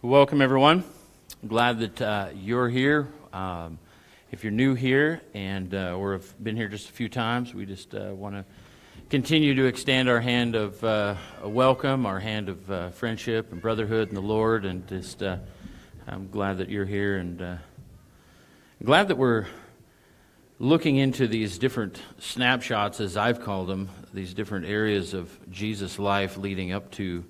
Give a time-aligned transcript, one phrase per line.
[0.00, 0.84] Welcome, everyone.
[1.48, 3.08] glad that uh, you're here.
[3.32, 3.80] Um,
[4.30, 7.66] if you're new here and uh, or have been here just a few times, we
[7.66, 8.44] just uh, want to
[9.10, 14.08] continue to extend our hand of uh, welcome, our hand of uh, friendship and brotherhood
[14.08, 14.66] in the Lord.
[14.66, 15.38] And just, uh,
[16.06, 17.58] I'm glad that you're here and
[18.84, 19.46] glad that we're
[20.60, 26.36] looking into these different snapshots, as I've called them, these different areas of Jesus' life
[26.36, 27.24] leading up to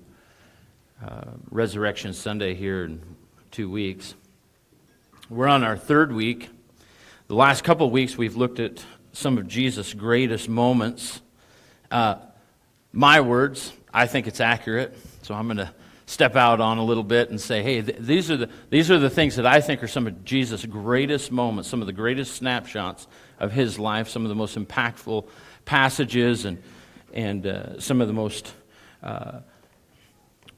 [1.05, 3.01] uh, Resurrection Sunday here in
[3.51, 4.15] two weeks.
[5.29, 6.49] We're on our third week.
[7.27, 11.21] The last couple of weeks, we've looked at some of Jesus' greatest moments.
[11.89, 12.15] Uh,
[12.91, 15.73] my words, I think it's accurate, so I'm going to
[16.05, 18.97] step out on a little bit and say, hey, th- these, are the, these are
[18.97, 22.35] the things that I think are some of Jesus' greatest moments, some of the greatest
[22.35, 23.07] snapshots
[23.39, 25.27] of his life, some of the most impactful
[25.65, 26.61] passages, and,
[27.13, 28.53] and uh, some of the most
[29.03, 29.39] uh,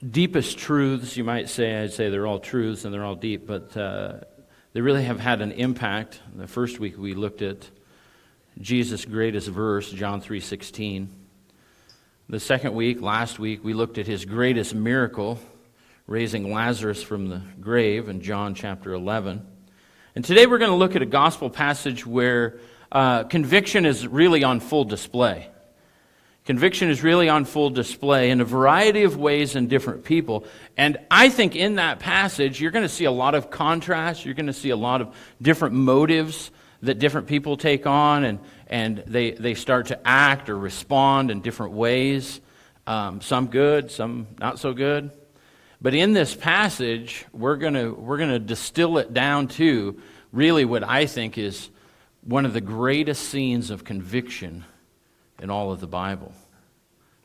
[0.09, 1.83] deepest truths, you might say.
[1.83, 4.19] I'd say they're all truths and they're all deep, but uh,
[4.73, 6.19] they really have had an impact.
[6.35, 7.69] The first week we looked at
[8.59, 11.07] Jesus' greatest verse, John 3:16.
[12.29, 15.37] The second week, last week, we looked at his greatest miracle,
[16.07, 19.45] raising Lazarus from the grave in John chapter 11.
[20.15, 22.59] And today we're going to look at a gospel passage where
[22.91, 25.49] uh, conviction is really on full display.
[26.51, 30.45] Conviction is really on full display in a variety of ways in different people.
[30.75, 34.25] And I think in that passage, you're going to see a lot of contrast.
[34.25, 38.39] You're going to see a lot of different motives that different people take on, and,
[38.67, 42.41] and they, they start to act or respond in different ways.
[42.85, 45.09] Um, some good, some not so good.
[45.81, 50.01] But in this passage, we're going we're going to distill it down to
[50.33, 51.69] really what I think is
[52.23, 54.65] one of the greatest scenes of conviction
[55.41, 56.33] in all of the Bible.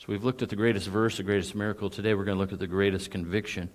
[0.07, 1.91] So we've looked at the greatest verse, the greatest miracle.
[1.91, 3.69] Today we're going to look at the greatest conviction.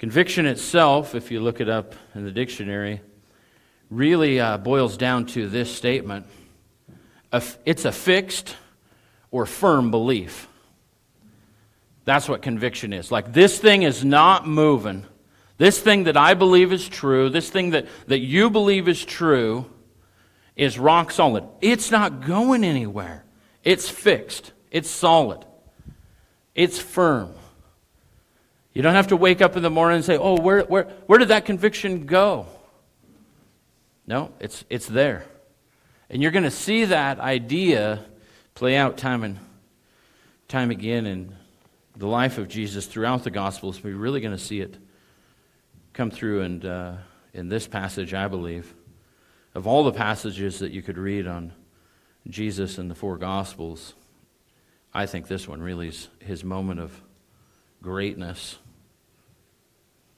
[0.00, 3.00] Conviction itself, if you look it up in the dictionary,
[3.88, 6.26] really uh, boils down to this statement
[7.64, 8.56] it's a fixed
[9.30, 10.48] or firm belief.
[12.04, 13.12] That's what conviction is.
[13.12, 15.06] Like, this thing is not moving.
[15.56, 19.70] This thing that I believe is true, this thing that, that you believe is true,
[20.56, 21.44] is rock solid.
[21.60, 23.24] It's not going anywhere.
[23.62, 24.52] It's fixed.
[24.72, 25.44] It's solid.
[26.54, 27.34] It's firm.
[28.72, 31.18] You don't have to wake up in the morning and say, oh, where, where, where
[31.18, 32.46] did that conviction go?
[34.06, 35.26] No, it's, it's there.
[36.08, 38.02] And you're going to see that idea
[38.54, 39.38] play out time and
[40.48, 41.36] time again in
[41.96, 43.84] the life of Jesus throughout the Gospels.
[43.84, 44.74] We're really going to see it
[45.92, 46.94] come through and, uh,
[47.34, 48.72] in this passage, I believe.
[49.54, 51.52] Of all the passages that you could read on
[52.26, 53.92] Jesus in the four Gospels,
[54.94, 57.00] I think this one really is his moment of
[57.82, 58.58] greatness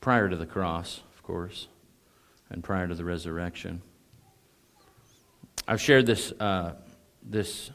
[0.00, 1.68] prior to the cross, of course,
[2.50, 3.82] and prior to the resurrection.
[5.66, 6.72] I've shared this, uh,
[7.22, 7.70] this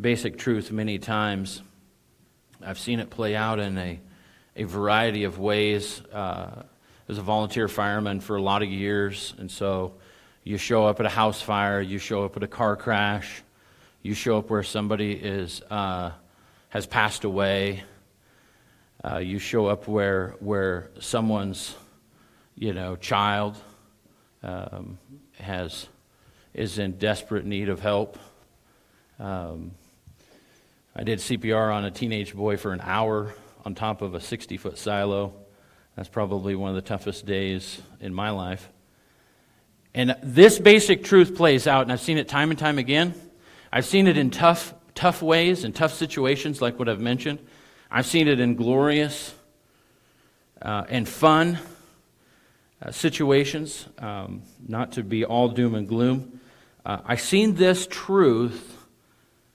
[0.00, 1.62] basic truth many times.
[2.64, 4.00] I've seen it play out in a,
[4.56, 6.00] a variety of ways.
[6.12, 6.62] Uh,
[7.08, 9.94] as a volunteer fireman for a lot of years, and so
[10.42, 13.42] you show up at a house fire, you show up at a car crash,
[14.06, 16.12] you show up where somebody is, uh,
[16.68, 17.82] has passed away,
[19.04, 21.74] uh, you show up where, where someone's
[22.54, 23.56] you know, child
[24.44, 24.98] um,
[25.40, 25.88] has,
[26.54, 28.16] is in desperate need of help.
[29.18, 29.72] Um,
[30.94, 33.34] I did CPR on a teenage boy for an hour
[33.64, 35.34] on top of a 60 foot silo.
[35.96, 38.68] That's probably one of the toughest days in my life.
[39.94, 43.14] And this basic truth plays out, and I've seen it time and time again.
[43.72, 47.38] I've seen it in tough, tough ways, in tough situations, like what I've mentioned.
[47.90, 49.34] I've seen it in glorious
[50.62, 51.58] uh, and fun
[52.82, 56.40] uh, situations, um, not to be all doom and gloom.
[56.84, 58.76] Uh, I've seen this truth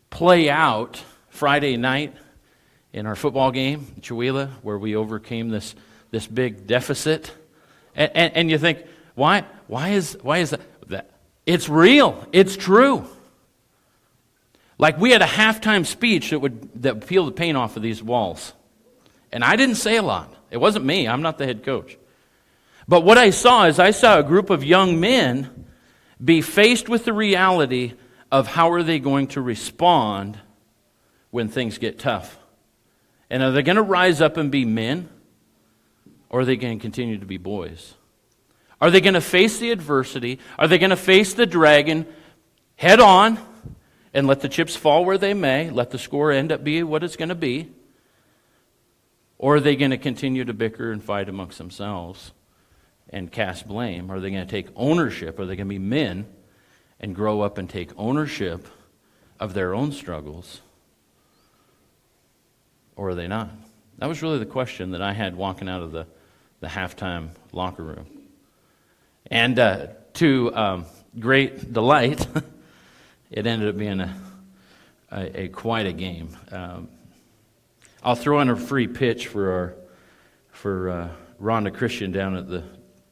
[0.09, 2.13] play out Friday night
[2.93, 5.75] in our football game, Chewelah, where we overcame this,
[6.11, 7.31] this big deficit.
[7.95, 8.79] And, and, and you think,
[9.15, 10.49] why, why, is, why is
[10.87, 11.09] that?
[11.45, 12.27] It's real.
[12.31, 13.07] It's true.
[14.81, 17.83] Like we had a halftime speech that would that would peel the paint off of
[17.83, 18.51] these walls.
[19.31, 20.33] And I didn't say a lot.
[20.49, 21.07] It wasn't me.
[21.07, 21.97] I'm not the head coach.
[22.87, 25.67] But what I saw is I saw a group of young men
[26.21, 27.93] be faced with the reality
[28.31, 30.37] of how are they going to respond
[31.29, 32.37] when things get tough.
[33.29, 35.09] And are they going to rise up and be men
[36.27, 37.93] or are they going to continue to be boys?
[38.81, 40.39] Are they going to face the adversity?
[40.57, 42.07] Are they going to face the dragon
[42.75, 43.37] head on
[44.13, 45.69] and let the chips fall where they may?
[45.69, 47.71] Let the score end up be what it's going to be?
[49.37, 52.31] Or are they going to continue to bicker and fight amongst themselves
[53.09, 54.11] and cast blame?
[54.11, 55.39] Are they going to take ownership?
[55.39, 56.27] Are they going to be men
[56.99, 58.67] and grow up and take ownership
[59.39, 60.61] of their own struggles?
[62.95, 63.49] Or are they not?
[63.97, 66.05] That was really the question that I had walking out of the,
[66.59, 68.05] the halftime locker room.
[69.27, 70.85] And uh, to um,
[71.19, 72.27] great delight,
[73.31, 74.15] it ended up being a,
[75.11, 76.37] a, a quite a game.
[76.51, 76.89] Um,
[78.03, 79.75] I'll throw in a free pitch for our
[80.51, 81.09] for uh,
[81.41, 82.63] Rhonda Christian down at the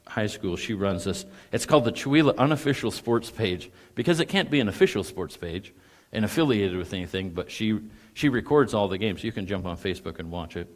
[0.07, 0.57] high school.
[0.57, 1.25] She runs this.
[1.51, 5.73] It's called the Chewelah Unofficial Sports Page because it can't be an official sports page
[6.11, 7.79] and affiliated with anything, but she
[8.13, 9.23] she records all the games.
[9.23, 10.67] You can jump on Facebook and watch it.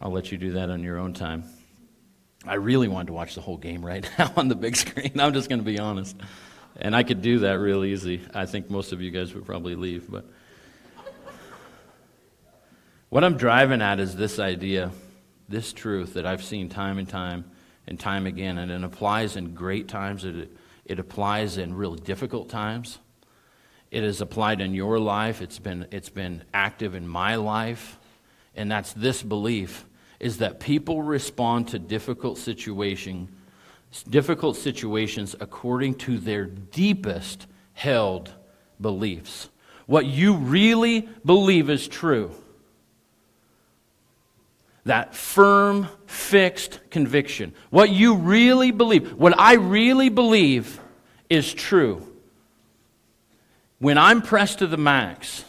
[0.00, 1.44] I'll let you do that on your own time.
[2.46, 5.18] I really wanted to watch the whole game right now on the big screen.
[5.18, 6.16] I'm just going to be honest.
[6.80, 8.22] And I could do that real easy.
[8.32, 10.24] I think most of you guys would probably leave, but
[13.10, 14.92] what I'm driving at is this idea,
[15.48, 17.44] this truth that I've seen time and time
[17.86, 20.50] and time again, and it applies in great times, it,
[20.84, 22.98] it applies in real difficult times.
[23.90, 27.98] It is applied in your life, it's been, it's been active in my life,
[28.54, 29.84] and that's this belief
[30.20, 33.28] is that people respond to difficult situation,
[34.08, 38.32] difficult situations according to their deepest held
[38.80, 39.48] beliefs.
[39.86, 42.34] What you really believe is true
[44.84, 47.54] that firm, fixed conviction.
[47.68, 50.80] What you really believe, what I really believe
[51.28, 52.06] is true.
[53.78, 55.44] When I'm pressed to the max,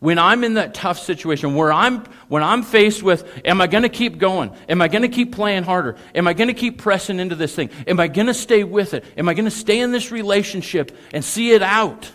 [0.00, 3.82] when I'm in that tough situation where I'm when I'm faced with am I going
[3.82, 4.52] to keep going?
[4.68, 5.96] Am I going to keep playing harder?
[6.14, 7.70] Am I going to keep pressing into this thing?
[7.86, 9.04] Am I going to stay with it?
[9.16, 12.10] Am I going to stay in this relationship and see it out?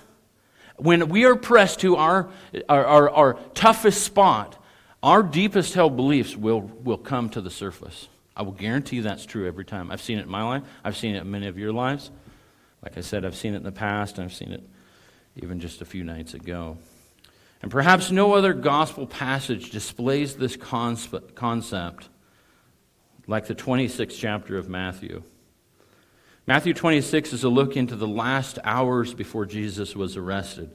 [0.77, 2.29] When we are pressed to our,
[2.67, 4.57] our, our, our toughest spot,
[5.03, 8.07] our deepest held beliefs will, will come to the surface.
[8.35, 9.91] I will guarantee that's true every time.
[9.91, 12.09] I've seen it in my life, I've seen it in many of your lives.
[12.81, 14.63] Like I said, I've seen it in the past, and I've seen it
[15.35, 16.77] even just a few nights ago.
[17.61, 22.09] And perhaps no other gospel passage displays this concept
[23.27, 25.23] like the 26th chapter of Matthew.
[26.47, 30.71] Matthew 26 is a look into the last hours before Jesus was arrested.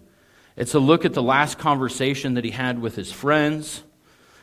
[0.54, 3.82] It's a look at the last conversation that he had with his friends.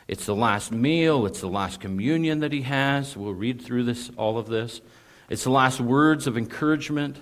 [0.06, 3.16] It's the last meal, it's the last communion that he has.
[3.16, 4.82] We'll read through this all of this.
[5.30, 7.16] It's the last words of encouragement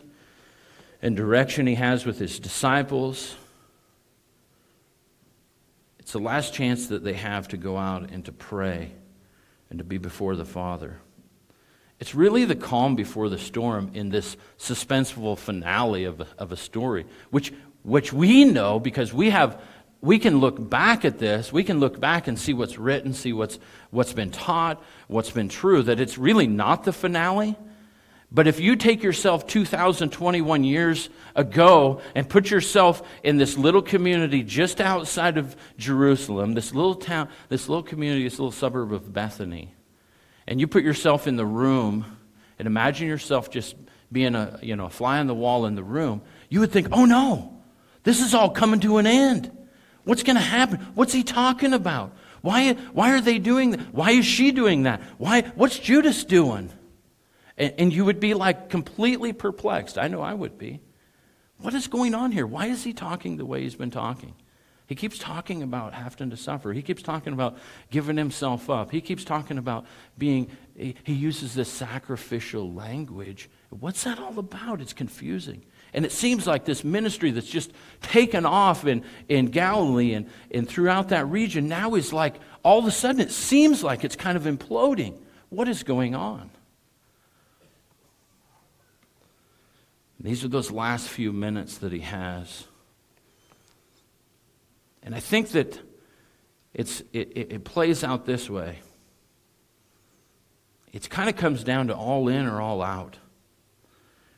[1.01, 3.37] and direction he has with his disciples.
[6.03, 8.91] It's the last chance that they have to go out and to pray
[9.71, 10.99] and to be before the Father.
[12.01, 16.57] It's really the calm before the storm in this suspenseful finale of a, of a
[16.57, 17.53] story, which,
[17.85, 19.63] which we know because we have
[20.01, 23.33] we can look back at this, we can look back and see what's written, see
[23.33, 23.61] what's,
[23.91, 27.57] what's been taught, what's been true, that it's really not the finale.
[28.34, 34.43] But if you take yourself 2021 years ago and put yourself in this little community
[34.43, 39.75] just outside of Jerusalem, this little town, this little community, this little suburb of Bethany,
[40.46, 42.06] and you put yourself in the room
[42.58, 43.76] and imagine yourself just
[44.11, 46.88] being a, you know, a fly on the wall in the room, you would think,
[46.90, 47.61] oh no,
[48.02, 49.51] this is all coming to an end.
[50.05, 50.79] What's going to happen?
[50.94, 52.17] What's he talking about?
[52.41, 53.81] Why, why are they doing that?
[53.94, 55.03] Why is she doing that?
[55.19, 56.70] Why, what's Judas doing?
[57.56, 59.99] And, and you would be like completely perplexed.
[59.99, 60.81] I know I would be.
[61.59, 62.47] What is going on here?
[62.47, 64.35] Why is he talking the way he's been talking?
[64.87, 66.73] He keeps talking about having to suffer.
[66.73, 67.56] He keeps talking about
[67.91, 68.91] giving himself up.
[68.91, 69.87] He keeps talking about
[70.19, 73.49] being, he, he uses this sacrificial language.
[73.71, 74.81] What's that all about?
[74.81, 75.63] It's confusing.
[75.94, 80.69] And it seems like this ministry that's just taken off in, in Galilee and, and
[80.69, 84.37] throughout that region now is like all of a sudden it seems like it's kind
[84.37, 85.19] of imploding.
[85.49, 86.51] What is going on?
[90.22, 92.64] These are those last few minutes that he has.
[95.02, 95.81] And I think that
[96.72, 98.79] it's, it, it, it plays out this way.
[100.93, 103.19] It kind of comes down to all in or all out.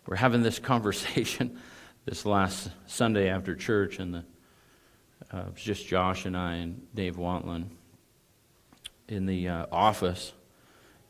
[0.06, 1.60] We're having this conversation
[2.06, 4.24] this last Sunday after church, and the,
[5.32, 7.66] uh, it was just Josh and I and Dave Wantland
[9.08, 10.32] in the uh, office.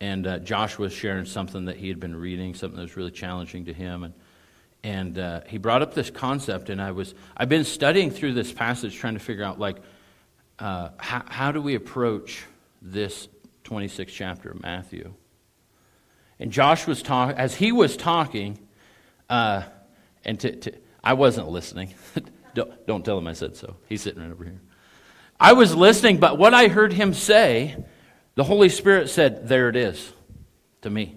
[0.00, 3.12] And uh, Josh was sharing something that he had been reading, something that was really
[3.12, 4.02] challenging to him.
[4.02, 4.14] And,
[4.84, 8.52] and uh, he brought up this concept, and I was, I've been studying through this
[8.52, 9.78] passage trying to figure out, like,
[10.58, 12.44] uh, how, how do we approach
[12.82, 13.26] this
[13.64, 15.14] 26th chapter of Matthew?
[16.38, 18.58] And Josh was talking, as he was talking,
[19.30, 19.62] uh,
[20.22, 21.94] and to, to, I wasn't listening.
[22.54, 23.76] don't, don't tell him I said so.
[23.88, 24.60] He's sitting right over here.
[25.40, 27.82] I was listening, but what I heard him say,
[28.34, 30.12] the Holy Spirit said, There it is
[30.82, 31.16] to me.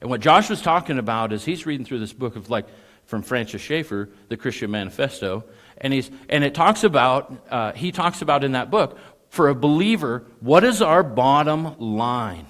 [0.00, 2.66] And what Josh was talking about is he's reading through this book of like
[3.06, 5.44] from Francis Schaeffer, the Christian Manifesto,
[5.78, 8.98] and he's and it talks about uh, he talks about in that book
[9.32, 12.44] for a believer, what is our bottom line?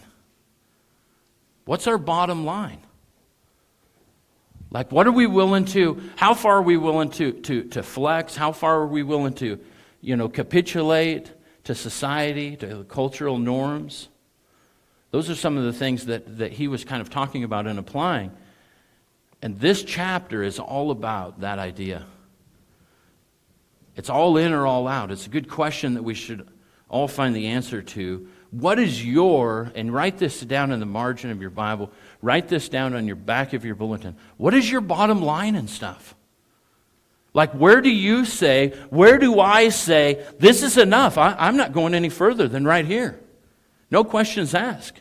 [1.64, 2.80] What's our bottom line?
[4.72, 8.34] Like, what are we willing to, how far are we willing to, to, to flex?
[8.34, 9.60] How far are we willing to,
[10.00, 11.30] you know, capitulate
[11.64, 14.08] to society, to cultural norms?
[15.12, 17.78] Those are some of the things that, that he was kind of talking about and
[17.78, 18.32] applying.
[19.42, 22.06] And this chapter is all about that idea.
[23.96, 25.10] It's all in or all out.
[25.10, 26.48] It's a good question that we should
[26.88, 28.28] all find the answer to.
[28.52, 32.68] What is your, and write this down in the margin of your Bible, write this
[32.68, 34.16] down on your back of your bulletin.
[34.36, 36.14] What is your bottom line and stuff?
[37.34, 41.16] Like, where do you say, where do I say, this is enough?
[41.16, 43.18] I, I'm not going any further than right here.
[43.90, 45.00] No questions asked.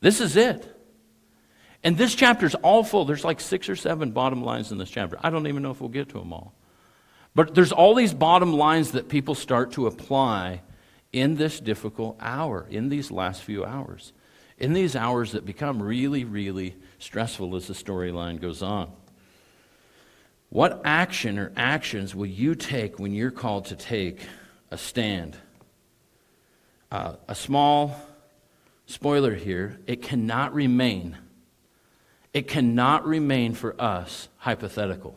[0.00, 0.73] This is it.
[1.84, 3.04] And this chapter is all full.
[3.04, 5.18] There's like six or seven bottom lines in this chapter.
[5.22, 6.54] I don't even know if we'll get to them all.
[7.34, 10.62] But there's all these bottom lines that people start to apply
[11.12, 14.12] in this difficult hour, in these last few hours,
[14.58, 18.90] in these hours that become really, really stressful as the storyline goes on.
[20.48, 24.20] What action or actions will you take when you're called to take
[24.70, 25.36] a stand?
[26.90, 28.00] Uh, a small
[28.86, 31.18] spoiler here it cannot remain,
[32.34, 35.16] it cannot remain for us hypothetical.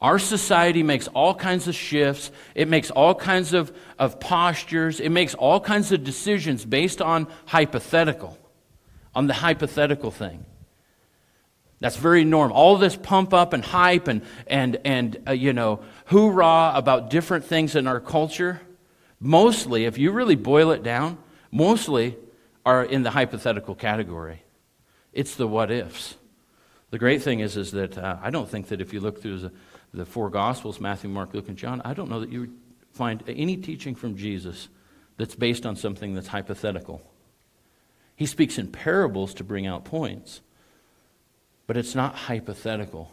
[0.00, 2.30] Our society makes all kinds of shifts.
[2.54, 4.98] It makes all kinds of, of postures.
[4.98, 8.38] It makes all kinds of decisions based on hypothetical,
[9.14, 10.46] on the hypothetical thing.
[11.80, 12.56] That's very normal.
[12.56, 17.44] All this pump up and hype and, and, and uh, you know, hoorah about different
[17.44, 18.60] things in our culture,
[19.18, 21.18] mostly, if you really boil it down,
[21.50, 22.16] mostly
[22.64, 24.42] are in the hypothetical category.
[25.12, 26.16] It's the what ifs.
[26.90, 29.38] The great thing is, is that uh, I don't think that if you look through
[29.38, 29.52] the
[29.92, 32.52] the four Gospels Matthew, Mark, Luke, and John, I don't know that you
[32.92, 34.68] find any teaching from Jesus
[35.16, 37.02] that's based on something that's hypothetical.
[38.16, 40.40] He speaks in parables to bring out points,
[41.66, 43.10] but it's not hypothetical.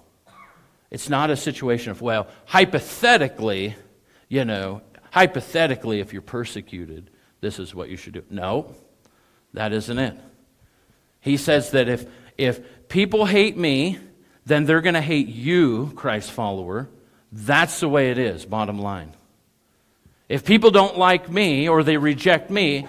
[0.89, 3.75] It's not a situation of, well, hypothetically,
[4.29, 7.09] you know, hypothetically, if you're persecuted,
[7.41, 8.23] this is what you should do.
[8.29, 8.75] No,
[9.53, 10.17] that isn't it.
[11.19, 12.05] He says that if,
[12.37, 13.99] if people hate me,
[14.45, 16.89] then they're going to hate you, Christ follower.
[17.31, 19.13] That's the way it is, bottom line.
[20.29, 22.87] If people don't like me or they reject me,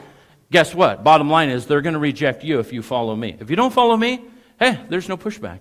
[0.50, 1.04] guess what?
[1.04, 3.37] Bottom line is they're going to reject you if you follow me.
[3.38, 4.25] If you don't follow me,
[4.58, 5.61] hey, there's no pushback.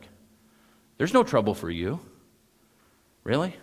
[0.97, 1.99] There's no trouble for you.
[3.23, 3.55] Really?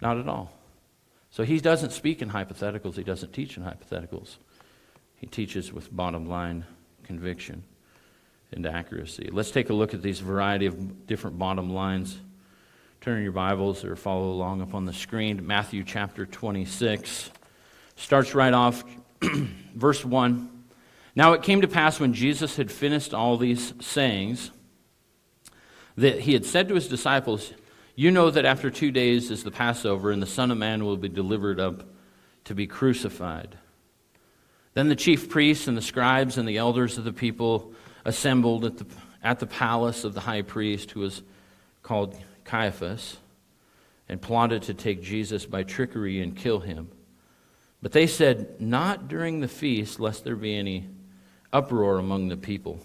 [0.00, 0.52] Not at all.
[1.30, 4.36] So he doesn't speak in hypotheticals, he doesn't teach in hypotheticals.
[5.16, 6.64] He teaches with bottom line
[7.04, 7.64] conviction
[8.52, 9.28] and accuracy.
[9.32, 12.18] Let's take a look at these variety of different bottom lines.
[13.00, 15.46] Turn your Bibles or follow along up on the screen.
[15.46, 17.30] Matthew chapter 26
[17.96, 18.84] starts right off,
[19.74, 20.50] verse 1.
[21.16, 24.50] Now it came to pass when Jesus had finished all these sayings
[25.96, 27.52] that he had said to his disciples,
[27.94, 30.96] You know that after two days is the Passover, and the Son of Man will
[30.96, 31.84] be delivered up
[32.44, 33.56] to be crucified.
[34.74, 37.72] Then the chief priests and the scribes and the elders of the people
[38.04, 38.86] assembled at the,
[39.22, 41.22] at the palace of the high priest, who was
[41.82, 43.16] called Caiaphas,
[44.08, 46.90] and plotted to take Jesus by trickery and kill him.
[47.80, 50.88] But they said, Not during the feast, lest there be any
[51.52, 52.80] uproar among the people.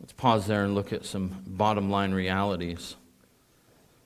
[0.00, 2.96] Let's pause there and look at some bottom line realities.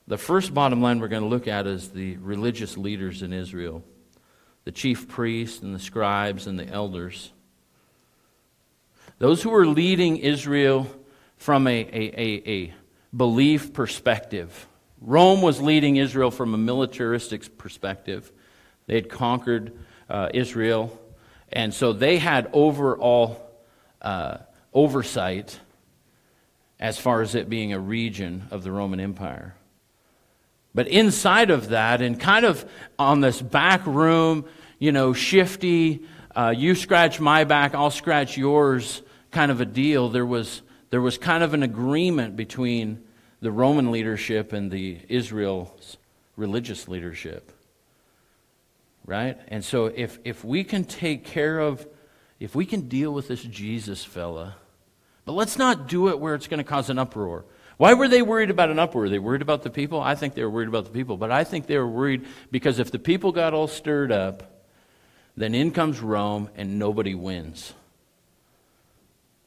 [0.06, 3.82] The first bottom line we're going to look at is the religious leaders in Israel
[4.64, 7.32] the chief priests and the scribes and the elders.
[9.18, 10.86] Those who were leading Israel
[11.36, 12.74] from a, a, a, a
[13.14, 14.66] belief perspective.
[15.00, 18.32] Rome was leading Israel from a militaristic perspective.
[18.86, 19.78] They had conquered
[20.08, 20.98] uh, Israel,
[21.52, 23.40] and so they had overall
[24.00, 24.38] uh,
[24.72, 25.58] oversight
[26.80, 29.54] as far as it being a region of the Roman Empire.
[30.74, 34.44] But inside of that, and kind of on this back room,
[34.78, 36.02] you know, shifty,
[36.34, 40.08] uh, you scratch my back, I'll scratch yours kind of a deal.
[40.08, 43.04] There was, there was kind of an agreement between
[43.40, 45.96] the Roman leadership and the Israel's
[46.36, 47.52] religious leadership.
[49.06, 49.38] Right?
[49.48, 51.86] And so if, if we can take care of,
[52.40, 54.56] if we can deal with this Jesus fella,
[55.24, 57.44] but let's not do it where it's going to cause an uproar.
[57.76, 59.02] Why were they worried about an uproar?
[59.02, 60.00] Were they worried about the people?
[60.00, 62.78] I think they were worried about the people, but I think they were worried because
[62.78, 64.64] if the people got all stirred up,
[65.36, 67.74] then in comes Rome and nobody wins.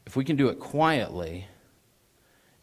[0.06, 1.48] If we can do it quietly,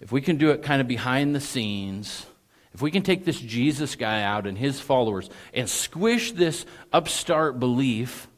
[0.01, 2.27] if we can do it kind of behind the scenes,
[2.75, 7.59] if we can take this Jesus guy out and his followers and squish this upstart
[7.59, 8.29] belief,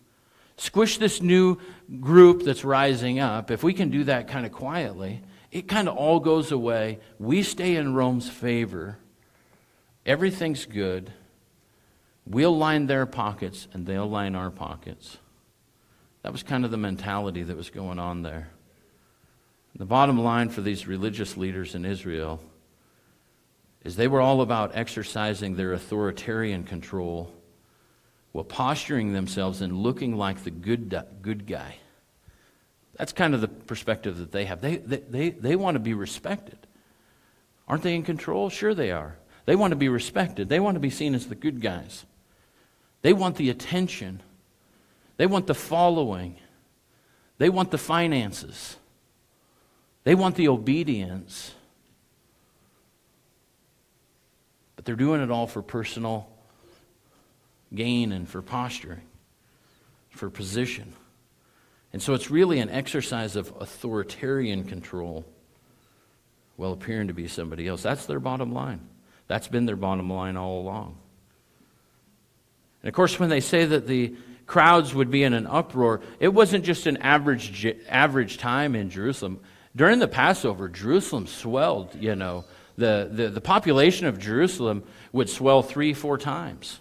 [0.56, 1.58] squish this new
[2.00, 5.22] group that's rising up, if we can do that kind of quietly,
[5.56, 6.98] it kind of all goes away.
[7.18, 8.98] We stay in Rome's favor.
[10.04, 11.10] Everything's good.
[12.26, 15.16] We'll line their pockets and they'll line our pockets.
[16.20, 18.50] That was kind of the mentality that was going on there.
[19.74, 22.38] The bottom line for these religious leaders in Israel
[23.82, 27.32] is they were all about exercising their authoritarian control
[28.32, 31.76] while posturing themselves and looking like the good, good guy.
[32.96, 34.60] That's kind of the perspective that they have.
[34.60, 36.58] They, they, they, they want to be respected.
[37.68, 38.48] Aren't they in control?
[38.48, 39.16] Sure, they are.
[39.44, 42.04] They want to be respected, they want to be seen as the good guys.
[43.02, 44.20] They want the attention,
[45.16, 46.36] they want the following,
[47.38, 48.76] they want the finances.
[50.06, 51.52] They want the obedience,
[54.76, 56.28] but they're doing it all for personal
[57.74, 59.02] gain and for posturing,
[60.10, 60.92] for position.
[61.96, 65.24] And so it's really an exercise of authoritarian control
[66.56, 67.82] while appearing to be somebody else.
[67.82, 68.86] That's their bottom line.
[69.28, 70.98] That's been their bottom line all along.
[72.82, 76.28] And of course, when they say that the crowds would be in an uproar, it
[76.28, 79.40] wasn't just an average, average time in Jerusalem.
[79.74, 82.44] During the Passover, Jerusalem swelled, you know.
[82.76, 86.78] The, the, the population of Jerusalem would swell three, four times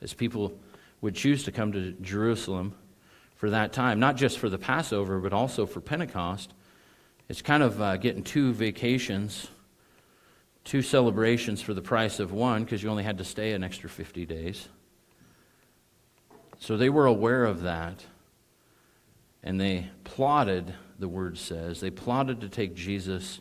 [0.00, 0.58] as people
[1.02, 2.74] would choose to come to Jerusalem
[3.44, 6.54] for that time, not just for the Passover, but also for Pentecost.
[7.28, 9.48] It's kind of uh, getting two vacations,
[10.64, 13.90] two celebrations for the price of one, because you only had to stay an extra
[13.90, 14.66] 50 days.
[16.58, 18.06] So they were aware of that,
[19.42, 21.80] and they plotted the word says.
[21.80, 23.40] They plotted to take Jesus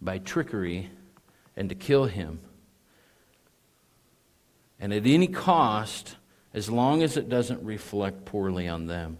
[0.00, 0.90] by trickery
[1.56, 2.40] and to kill him.
[4.80, 6.16] And at any cost,
[6.56, 9.18] as long as it doesn't reflect poorly on them.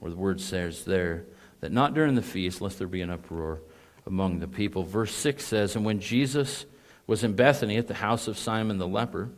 [0.00, 1.26] Or the word says there,
[1.60, 3.60] that not during the feast, lest there be an uproar
[4.06, 4.82] among the people.
[4.82, 6.64] Verse 6 says, And when Jesus
[7.06, 9.28] was in Bethany at the house of Simon the leper,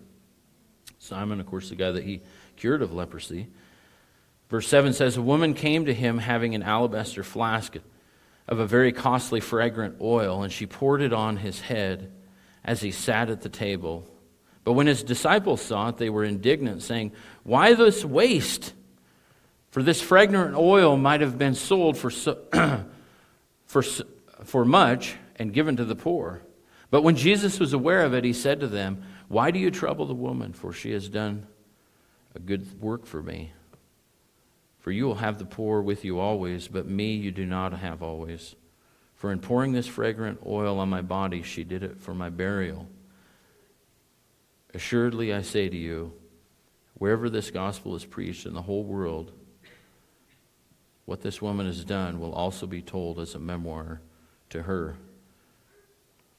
[1.00, 2.20] Simon, of course, the guy that he
[2.56, 3.48] cured of leprosy,
[4.48, 7.76] Verse 7 says, A woman came to him having an alabaster flask
[8.46, 12.10] of a very costly fragrant oil, and she poured it on his head
[12.64, 14.08] as he sat at the table.
[14.68, 18.74] But when his disciples saw it, they were indignant, saying, Why this waste?
[19.70, 22.36] For this fragrant oil might have been sold for, so,
[23.66, 23.82] for,
[24.44, 26.42] for much and given to the poor.
[26.90, 30.04] But when Jesus was aware of it, he said to them, Why do you trouble
[30.04, 30.52] the woman?
[30.52, 31.46] For she has done
[32.34, 33.52] a good work for me.
[34.80, 38.02] For you will have the poor with you always, but me you do not have
[38.02, 38.54] always.
[39.14, 42.86] For in pouring this fragrant oil on my body, she did it for my burial.
[44.78, 46.12] Assuredly, I say to you,
[46.94, 49.32] wherever this gospel is preached in the whole world,
[51.04, 54.00] what this woman has done will also be told as a memoir
[54.50, 54.94] to her.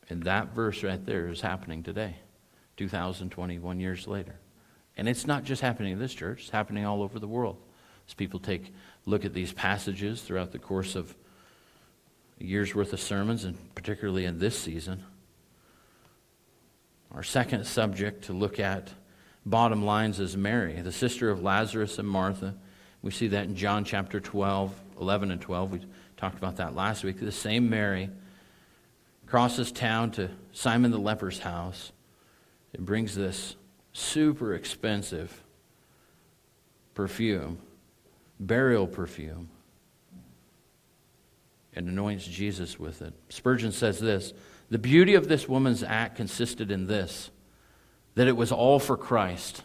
[0.09, 2.15] And that verse right there is happening today,
[2.77, 4.39] 2021 years later.
[4.95, 7.57] And it's not just happening in this church, it's happening all over the world.
[8.07, 8.73] As people take
[9.05, 11.13] look at these passages throughout the course of
[12.39, 15.03] a year's worth of sermons, and particularly in this season.
[17.11, 18.89] Our second subject to look at
[19.45, 22.55] bottom lines is Mary, the sister of Lazarus and Martha.
[23.01, 25.71] We see that in John chapter 12, 11 and 12.
[25.71, 25.81] We
[26.17, 27.19] talked about that last week.
[27.19, 28.09] The same Mary
[29.25, 31.91] crosses town to Simon the leper's house
[32.73, 33.55] and brings this
[33.93, 35.43] super expensive
[36.93, 37.59] perfume
[38.39, 39.49] burial perfume
[41.75, 43.13] and anoints Jesus with it.
[43.29, 44.33] Spurgeon says this
[44.69, 47.31] The beauty of this woman's act consisted in this
[48.15, 49.63] that it was all for Christ.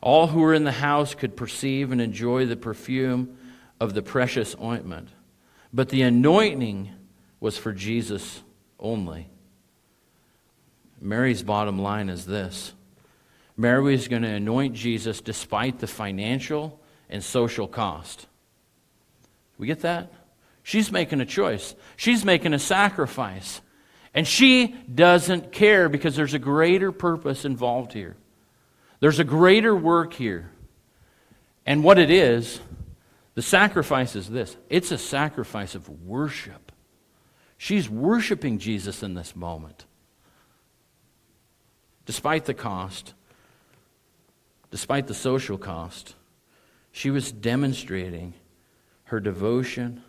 [0.00, 3.36] All who were in the house could perceive and enjoy the perfume
[3.80, 5.08] of the precious ointment,
[5.72, 6.90] but the anointing
[7.40, 8.42] was for Jesus
[8.78, 9.28] only.
[11.00, 12.72] Mary's bottom line is this
[13.56, 18.26] Mary is going to anoint Jesus despite the financial and social cost.
[19.58, 20.12] We get that?
[20.62, 23.60] She's making a choice, she's making a sacrifice.
[24.14, 28.14] And she doesn't care because there's a greater purpose involved here.
[29.00, 30.50] There's a greater work here.
[31.64, 32.60] And what it is,
[33.34, 36.72] the sacrifice is this it's a sacrifice of worship.
[37.56, 39.86] She's worshiping Jesus in this moment.
[42.04, 43.14] Despite the cost,
[44.70, 46.16] despite the social cost,
[46.90, 48.34] she was demonstrating
[49.04, 50.02] her devotion,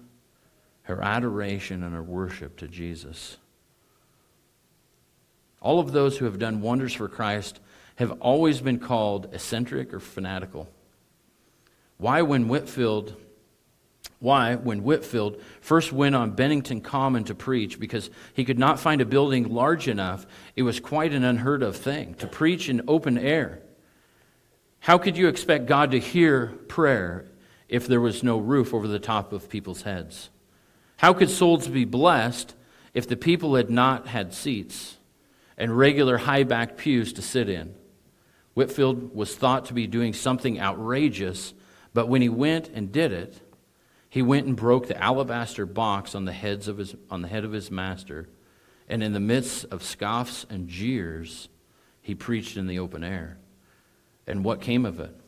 [0.84, 3.38] her adoration, and her worship to Jesus.
[5.62, 7.60] All of those who have done wonders for Christ
[7.96, 10.68] have always been called eccentric or fanatical.
[11.98, 13.16] Why, when Whitefield,
[14.20, 19.00] why, when Whitefield first went on Kennington Common to preach, because he could not find
[19.00, 23.18] a building large enough, it was quite an unheard of thing to preach in open
[23.18, 23.62] air.
[24.80, 27.26] How could you expect God to hear prayer
[27.70, 30.30] if there was no roof over the top of people's heads?
[31.04, 32.56] How could souls be blessed
[32.94, 34.96] if the people had not had seats
[35.58, 37.76] and regular high backed pews to sit in?
[38.54, 41.54] Whitefield was thought to be doing something outrageous,
[41.94, 43.42] but when he went and did it,
[44.08, 47.44] he went and broke the alabaster box on the, heads of his, on the head
[47.44, 48.30] of his master,
[48.88, 51.50] and in the midst of scoffs and jeers,
[52.02, 53.38] he preached in the open air.
[54.26, 55.20] And what came of it?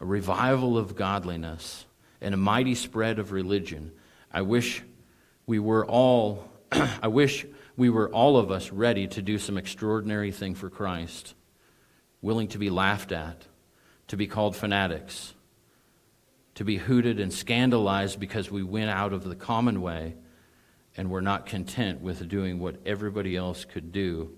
[0.00, 1.84] A revival of godliness
[2.24, 3.92] and a mighty spread of religion.
[4.32, 4.82] I wish
[5.46, 10.32] we were all, I wish we were all of us ready to do some extraordinary
[10.32, 11.34] thing for Christ,
[12.22, 13.42] willing to be laughed at,
[14.08, 15.34] to be called fanatics,
[16.54, 20.14] to be hooted and scandalized because we went out of the common way
[20.96, 24.34] and were not content with doing what everybody else could do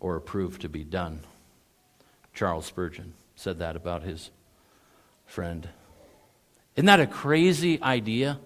[0.00, 1.20] or approve to be done.
[2.32, 4.30] Charles Spurgeon said that about his
[5.26, 5.68] friend.
[6.76, 8.38] Isn't that a crazy idea?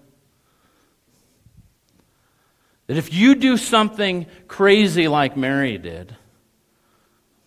[2.87, 6.15] That if you do something crazy like Mary did,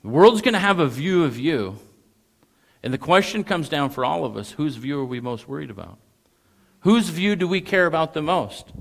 [0.02, 1.78] the world's going to have a view of you.
[2.82, 5.70] And the question comes down for all of us whose view are we most worried
[5.70, 5.98] about?
[6.80, 8.72] Whose view do we care about the most?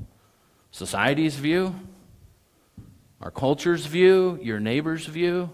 [0.72, 1.76] Society's view?
[3.22, 4.40] Our culture's view?
[4.42, 5.50] Your neighbor's view?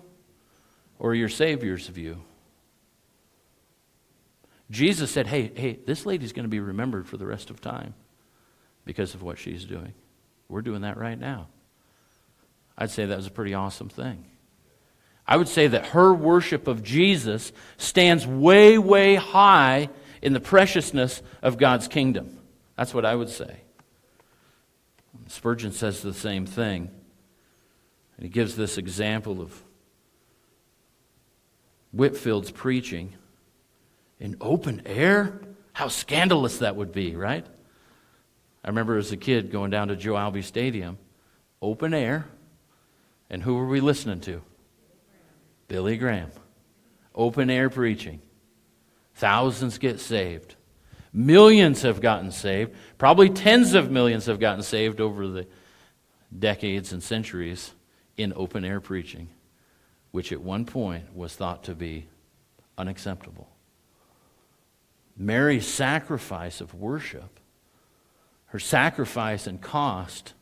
[1.00, 2.22] Or your Savior's view?
[4.72, 7.94] Jesus said, hey, hey, this lady's going to be remembered for the rest of time
[8.84, 9.94] because of what she's doing.
[10.50, 11.48] We're doing that right now.
[12.78, 14.26] I'd say that was a pretty awesome thing.
[15.28, 19.90] I would say that her worship of Jesus stands way, way high
[20.22, 22.40] in the preciousness of God's kingdom.
[22.78, 23.62] That's what I would say.
[25.28, 26.92] Spurgeon says the same thing.
[28.18, 29.64] And he gives this example of
[31.92, 33.14] Whitefield's preaching
[34.20, 35.42] in open air.
[35.74, 37.46] How scandalous that would be, right?
[38.64, 40.98] I remember as a kid going down to Joe Albi Stadium,
[41.62, 42.26] open air,
[43.30, 44.42] and who were we listening to?
[45.68, 46.32] Billy Graham.
[47.14, 48.22] Open air preaching.
[49.16, 50.56] Thousands get saved.
[51.14, 52.74] Millions have gotten saved.
[52.98, 55.48] Probably tens of millions have gotten saved over the
[56.38, 57.72] decades and centuries
[58.18, 59.30] in open air preaching,
[60.12, 62.08] which at one point was thought to be
[62.78, 63.48] unacceptable.
[65.18, 67.36] Mary's sacrifice of worship
[68.56, 70.34] her sacrifice and cost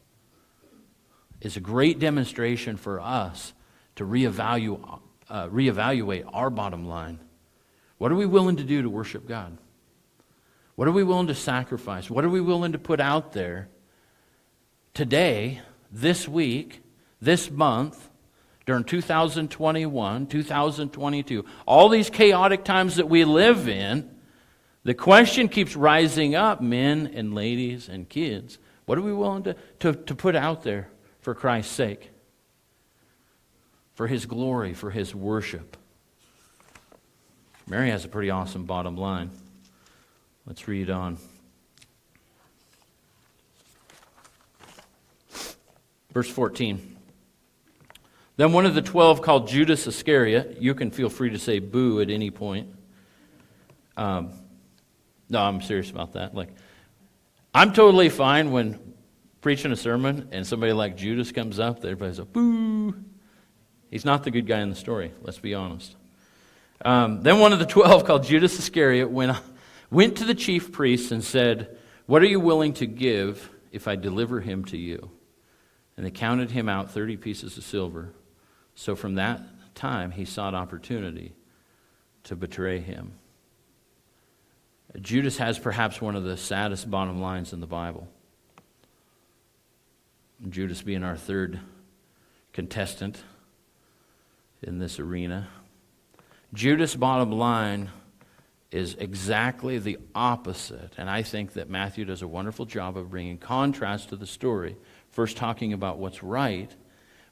[1.42, 3.54] is a great demonstration for us
[3.96, 5.00] to reevaluate,
[5.32, 7.18] uh, reevaluate our bottom line.
[7.98, 9.58] What are we willing to do to worship God?
[10.76, 12.08] What are we willing to sacrifice?
[12.08, 13.68] What are we willing to put out there
[14.94, 16.84] today, this week,
[17.20, 18.12] this month,
[18.68, 24.13] during 2021, 2022, all these chaotic times that we live in?
[24.84, 28.58] The question keeps rising up, men and ladies and kids.
[28.86, 30.90] What are we willing to, to, to put out there
[31.22, 32.10] for Christ's sake?
[33.96, 35.78] For his glory, for his worship.
[37.68, 39.30] Mary has a pretty awesome bottom line.
[40.46, 41.18] Let's read on.
[46.12, 46.98] Verse 14.
[48.36, 52.02] Then one of the twelve, called Judas Iscariot, you can feel free to say boo
[52.02, 52.68] at any point.
[53.96, 54.34] Um,
[55.34, 56.34] no, I'm serious about that.
[56.36, 56.50] Like,
[57.54, 58.94] I'm totally fine when
[59.42, 62.96] preaching a sermon and somebody like Judas comes up, everybody's like, boo.
[63.90, 65.96] He's not the good guy in the story, let's be honest.
[66.86, 69.38] Um, then one of the twelve, called Judas Iscariot, went,
[69.90, 73.96] went to the chief priests and said, What are you willing to give if I
[73.96, 75.10] deliver him to you?
[75.98, 78.14] And they counted him out 30 pieces of silver.
[78.76, 79.42] So from that
[79.76, 81.34] time, he sought opportunity
[82.24, 83.14] to betray him.
[85.04, 88.08] Judas has perhaps one of the saddest bottom lines in the Bible.
[90.50, 91.60] Judas being our third
[92.54, 93.22] contestant
[94.62, 95.50] in this arena.
[96.54, 97.90] Judas' bottom line
[98.72, 100.94] is exactly the opposite.
[100.98, 104.78] And I think that Matthew does a wonderful job of bringing contrast to the story.
[105.12, 106.74] First, talking about what's right,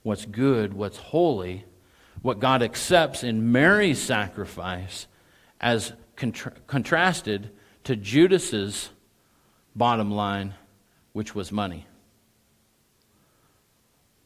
[0.04, 1.64] what's good, what's holy,
[2.22, 5.08] what God accepts in Mary's sacrifice,
[5.62, 7.52] as contra- contrasted
[7.84, 8.90] to Judas's
[9.76, 10.54] bottom line,
[11.14, 11.86] which was money.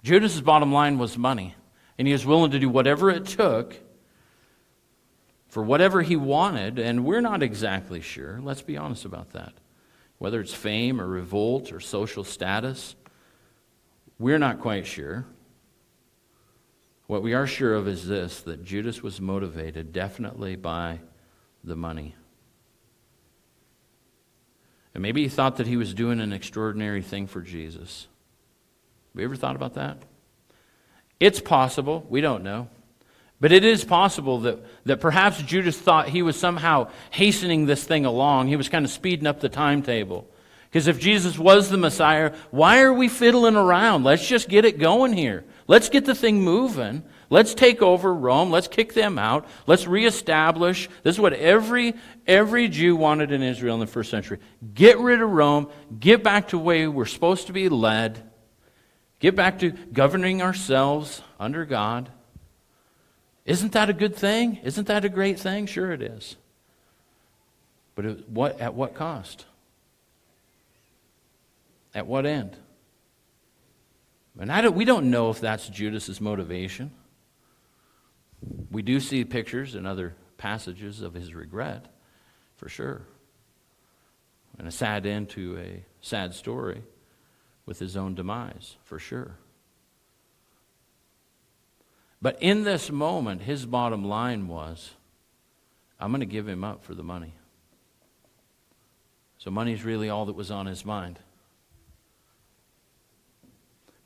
[0.03, 1.55] Judas's bottom line was money,
[1.97, 3.75] and he was willing to do whatever it took
[5.47, 8.39] for whatever he wanted, and we're not exactly sure.
[8.43, 9.53] Let's be honest about that.
[10.17, 12.95] Whether it's fame or revolt or social status,
[14.19, 15.25] we're not quite sure.
[17.07, 20.99] What we are sure of is this that Judas was motivated definitely by
[21.63, 22.15] the money.
[24.95, 28.07] And maybe he thought that he was doing an extraordinary thing for Jesus.
[29.13, 29.97] Have you ever thought about that?
[31.19, 32.05] It's possible.
[32.09, 32.69] We don't know.
[33.41, 38.05] But it is possible that, that perhaps Judas thought he was somehow hastening this thing
[38.05, 38.47] along.
[38.47, 40.29] He was kind of speeding up the timetable.
[40.69, 44.05] Because if Jesus was the Messiah, why are we fiddling around?
[44.05, 45.43] Let's just get it going here.
[45.67, 47.03] Let's get the thing moving.
[47.29, 48.51] Let's take over Rome.
[48.51, 49.47] Let's kick them out.
[49.67, 50.89] Let's reestablish.
[51.03, 51.95] This is what every,
[52.27, 54.39] every Jew wanted in Israel in the first century.
[54.73, 55.69] Get rid of Rome.
[55.99, 58.21] Get back to the way we're supposed to be led.
[59.19, 62.09] Get back to governing ourselves under God.
[63.45, 64.59] Isn't that a good thing?
[64.63, 65.65] Isn't that a great thing?
[65.65, 66.35] Sure, it is.
[67.95, 69.45] But it, what, at what cost?
[71.93, 72.57] At what end?
[74.37, 76.91] And I don't, we don't know if that's Judas's motivation.
[78.71, 81.85] We do see pictures and other passages of his regret,
[82.55, 83.03] for sure.
[84.57, 86.83] And a sad end to a sad story
[87.65, 89.37] with his own demise, for sure.
[92.21, 94.91] But in this moment, his bottom line was
[95.99, 97.33] I'm going to give him up for the money.
[99.37, 101.19] So, money's really all that was on his mind.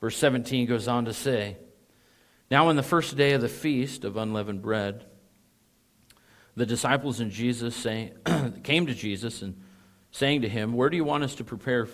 [0.00, 1.56] Verse 17 goes on to say
[2.50, 5.04] Now, on the first day of the feast of unleavened bread,
[6.56, 8.12] the disciples and Jesus say,
[8.64, 9.62] came to Jesus and
[10.10, 11.86] saying to him, Where do you want us to prepare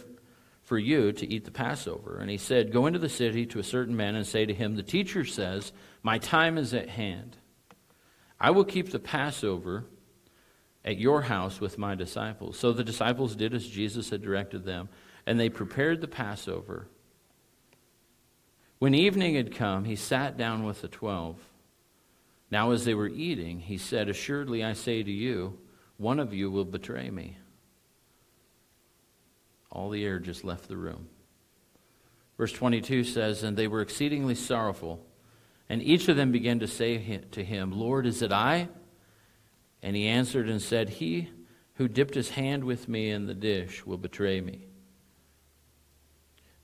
[0.66, 2.18] for you to eat the Passover.
[2.18, 4.74] And he said, Go into the city to a certain man and say to him,
[4.74, 7.36] The teacher says, My time is at hand.
[8.40, 9.84] I will keep the Passover
[10.84, 12.58] at your house with my disciples.
[12.58, 14.88] So the disciples did as Jesus had directed them,
[15.24, 16.88] and they prepared the Passover.
[18.78, 21.36] When evening had come, he sat down with the twelve.
[22.50, 25.58] Now, as they were eating, he said, Assuredly I say to you,
[25.96, 27.38] one of you will betray me.
[29.70, 31.08] All the air just left the room.
[32.36, 35.04] Verse 22 says, And they were exceedingly sorrowful,
[35.68, 38.68] and each of them began to say to him, Lord, is it I?
[39.82, 41.30] And he answered and said, He
[41.74, 44.66] who dipped his hand with me in the dish will betray me.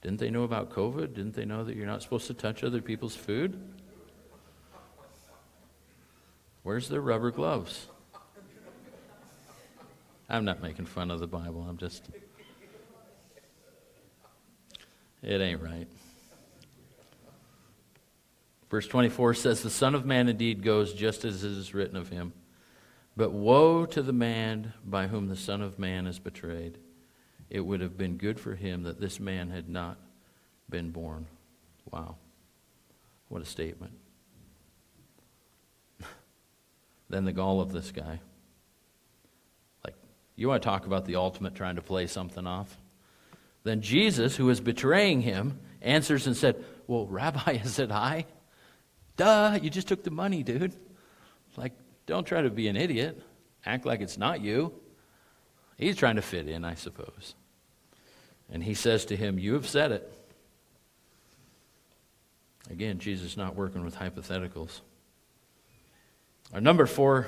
[0.02, 1.14] Didn't they know about COVID?
[1.14, 3.58] Didn't they know that you're not supposed to touch other people's food?
[6.64, 7.86] Where's their rubber gloves?
[10.28, 11.64] I'm not making fun of the Bible.
[11.68, 12.08] I'm just.
[15.22, 15.86] It ain't right.
[18.70, 22.08] Verse 24 says, The Son of Man indeed goes just as it is written of
[22.08, 22.32] him.
[23.16, 26.78] But woe to the man by whom the Son of Man is betrayed.
[27.52, 29.98] It would have been good for him that this man had not
[30.70, 31.26] been born.
[31.90, 32.16] Wow.
[33.28, 33.92] What a statement.
[37.10, 38.20] then the gall of this guy.
[39.84, 39.94] Like,
[40.34, 42.74] you want to talk about the ultimate trying to play something off?
[43.64, 48.24] Then Jesus, who is betraying him, answers and said, Well, Rabbi, is it I?
[49.18, 50.72] Duh, you just took the money, dude.
[51.58, 51.74] Like,
[52.06, 53.20] don't try to be an idiot.
[53.66, 54.72] Act like it's not you.
[55.76, 57.34] He's trying to fit in, I suppose.
[58.52, 60.12] And he says to him, You have said it.
[62.70, 64.80] Again, Jesus not working with hypotheticals.
[66.52, 67.26] Our number four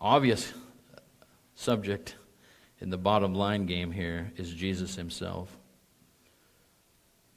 [0.00, 0.52] obvious
[1.56, 2.14] subject
[2.80, 5.54] in the bottom line game here is Jesus himself.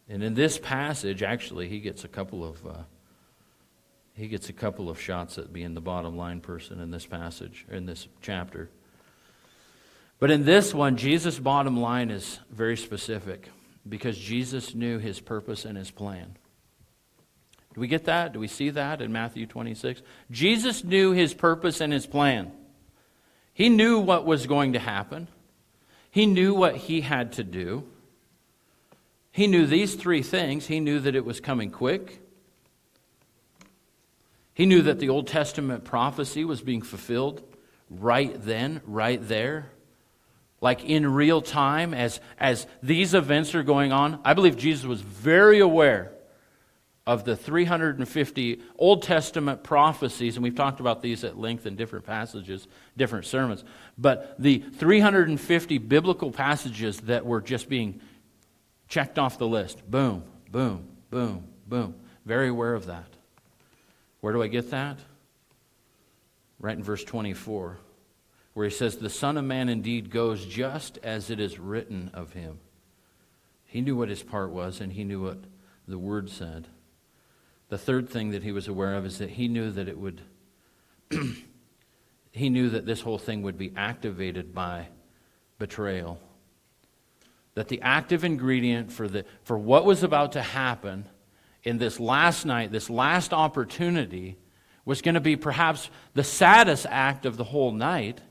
[0.07, 2.83] And in this passage, actually, he gets a couple of uh,
[4.15, 7.65] he gets a couple of shots at being the bottom line person in this passage,
[7.71, 8.69] in this chapter.
[10.23, 13.49] But in this one, Jesus' bottom line is very specific
[13.89, 16.37] because Jesus knew his purpose and his plan.
[17.73, 18.31] Do we get that?
[18.31, 20.01] Do we see that in Matthew 26?
[20.31, 22.53] Jesus knew his purpose and his plan.
[23.53, 25.27] He knew what was going to happen.
[26.09, 27.83] He knew what he had to do.
[29.29, 30.67] He knew these three things.
[30.67, 32.21] He knew that it was coming quick.
[34.53, 37.43] He knew that the Old Testament prophecy was being fulfilled
[37.89, 39.73] right then, right there?
[40.63, 44.21] Like in real time, as, as these events are going on?
[44.23, 46.13] I believe Jesus was very aware
[47.05, 52.05] of the 350 Old Testament prophecies, and we've talked about these at length in different
[52.05, 53.65] passages, different sermons,
[53.97, 57.99] but the 350 biblical passages that were just being
[58.87, 59.83] checked off the list.
[59.91, 61.93] Boom, boom, boom, boom.
[62.25, 63.09] Very aware of that.
[64.21, 64.97] Where do I get that?
[66.57, 67.79] Right in verse 24,
[68.53, 72.33] where he says, The Son of Man indeed goes just as it is written of
[72.33, 72.59] him.
[73.65, 75.39] He knew what his part was, and he knew what
[75.87, 76.67] the word said.
[77.69, 80.21] The third thing that he was aware of is that he knew that it would,
[82.31, 84.89] he knew that this whole thing would be activated by
[85.57, 86.19] betrayal.
[87.55, 91.05] That the active ingredient for, the, for what was about to happen
[91.63, 94.37] in this last night, this last opportunity,
[94.85, 98.21] was going to be perhaps the saddest act of the whole night,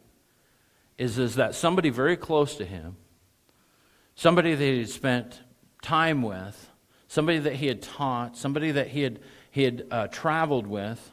[0.98, 2.96] is, is that somebody very close to him,
[4.14, 5.40] somebody that he had spent
[5.82, 6.70] time with,
[7.08, 11.12] somebody that he had taught, somebody that he had, he had uh, traveled with,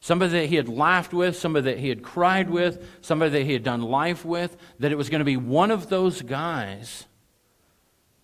[0.00, 3.52] somebody that he had laughed with, somebody that he had cried with, somebody that he
[3.52, 7.06] had done life with, that it was going to be one of those guys,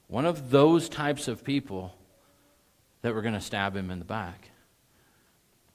[0.08, 1.94] one of those types of people
[3.02, 4.50] that were going to stab him in the back,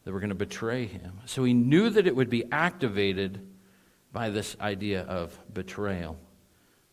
[0.04, 1.22] that were going to betray him.
[1.26, 3.48] So he knew that it would be activated
[4.14, 6.18] by this idea of betrayal.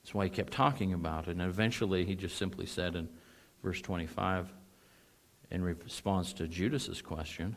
[0.02, 1.32] That's why he kept talking about it.
[1.32, 3.08] And eventually he just simply said in
[3.62, 4.50] verse 25,
[5.50, 7.54] in response to Judas's question,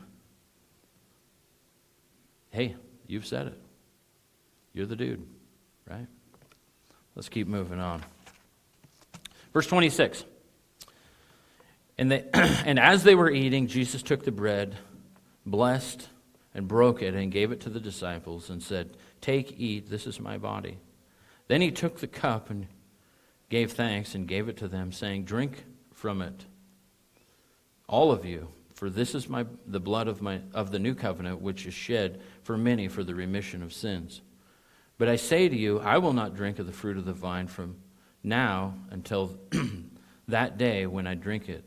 [2.51, 2.75] Hey,
[3.07, 3.59] you've said it.
[4.73, 5.25] You're the dude,
[5.89, 6.05] right?
[7.15, 8.03] Let's keep moving on.
[9.53, 10.23] Verse 26.
[11.97, 14.75] And, they, and as they were eating, Jesus took the bread,
[15.45, 16.07] blessed,
[16.53, 20.19] and broke it, and gave it to the disciples, and said, Take, eat, this is
[20.19, 20.79] my body.
[21.47, 22.67] Then he took the cup and
[23.47, 26.43] gave thanks and gave it to them, saying, Drink from it,
[27.87, 31.39] all of you, for this is my, the blood of, my, of the new covenant,
[31.39, 34.19] which is shed for many for the remission of sins.
[34.97, 37.47] But I say to you, I will not drink of the fruit of the vine
[37.47, 37.77] from
[38.23, 39.39] now until
[40.27, 41.63] that day when I drink it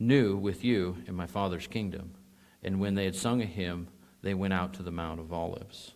[0.00, 2.14] new with you in my Father's kingdom.
[2.60, 3.86] And when they had sung a hymn,
[4.22, 5.92] they went out to the Mount of Olives.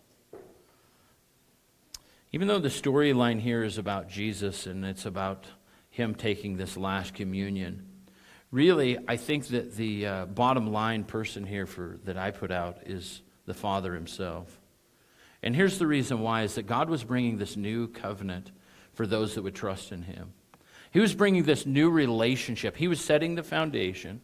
[2.31, 5.45] Even though the storyline here is about Jesus and it's about
[5.89, 7.85] him taking this last communion.
[8.51, 12.79] Really, I think that the uh, bottom line person here for, that I put out
[12.85, 14.59] is the Father himself.
[15.41, 18.51] And here's the reason why is that God was bringing this new covenant
[18.93, 20.33] for those that would trust in him.
[20.91, 22.75] He was bringing this new relationship.
[22.75, 24.21] He was setting the foundation.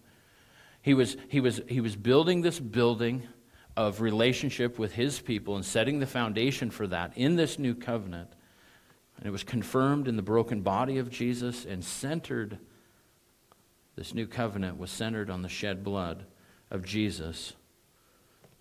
[0.82, 3.28] He was, he was, he was building this building
[3.76, 8.30] of relationship with his people and setting the foundation for that in this new covenant.
[9.18, 12.60] And it was confirmed in the broken body of Jesus and centered,
[13.96, 16.26] this new covenant was centered on the shed blood
[16.70, 17.54] of Jesus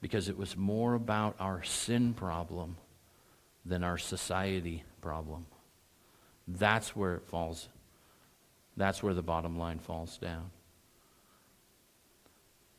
[0.01, 2.77] because it was more about our sin problem
[3.65, 5.47] than our society problem.
[6.49, 7.69] That's where it falls.
[8.77, 10.51] That's where the bottom line falls down.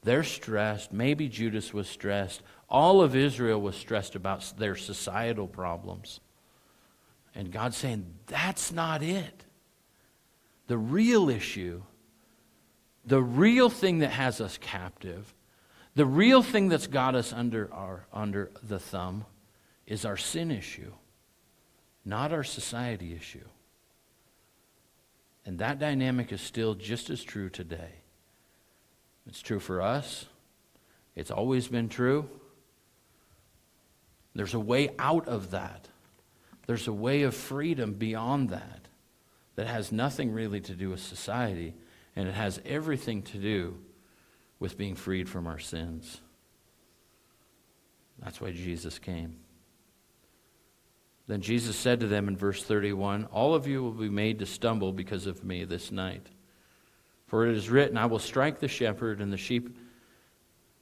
[0.03, 0.91] They're stressed.
[0.91, 2.41] Maybe Judas was stressed.
[2.69, 6.19] All of Israel was stressed about their societal problems.
[7.35, 9.45] And God's saying, that's not it.
[10.67, 11.83] The real issue,
[13.05, 15.33] the real thing that has us captive,
[15.95, 19.25] the real thing that's got us under, our, under the thumb
[19.85, 20.91] is our sin issue,
[22.05, 23.47] not our society issue.
[25.45, 28.02] And that dynamic is still just as true today.
[29.27, 30.25] It's true for us,
[31.15, 32.29] it's always been true.
[34.36, 35.88] There's a way out of that.
[36.65, 38.88] There's a way of freedom beyond that
[39.55, 41.75] that has nothing really to do with society,
[42.15, 43.77] and it has everything to do
[44.59, 46.21] with being freed from our sins.
[48.19, 49.36] That's why Jesus came.
[51.27, 54.45] Then Jesus said to them in verse 31 All of you will be made to
[54.45, 56.27] stumble because of me this night.
[57.34, 59.75] For it is written, I will strike the shepherd, and the sheep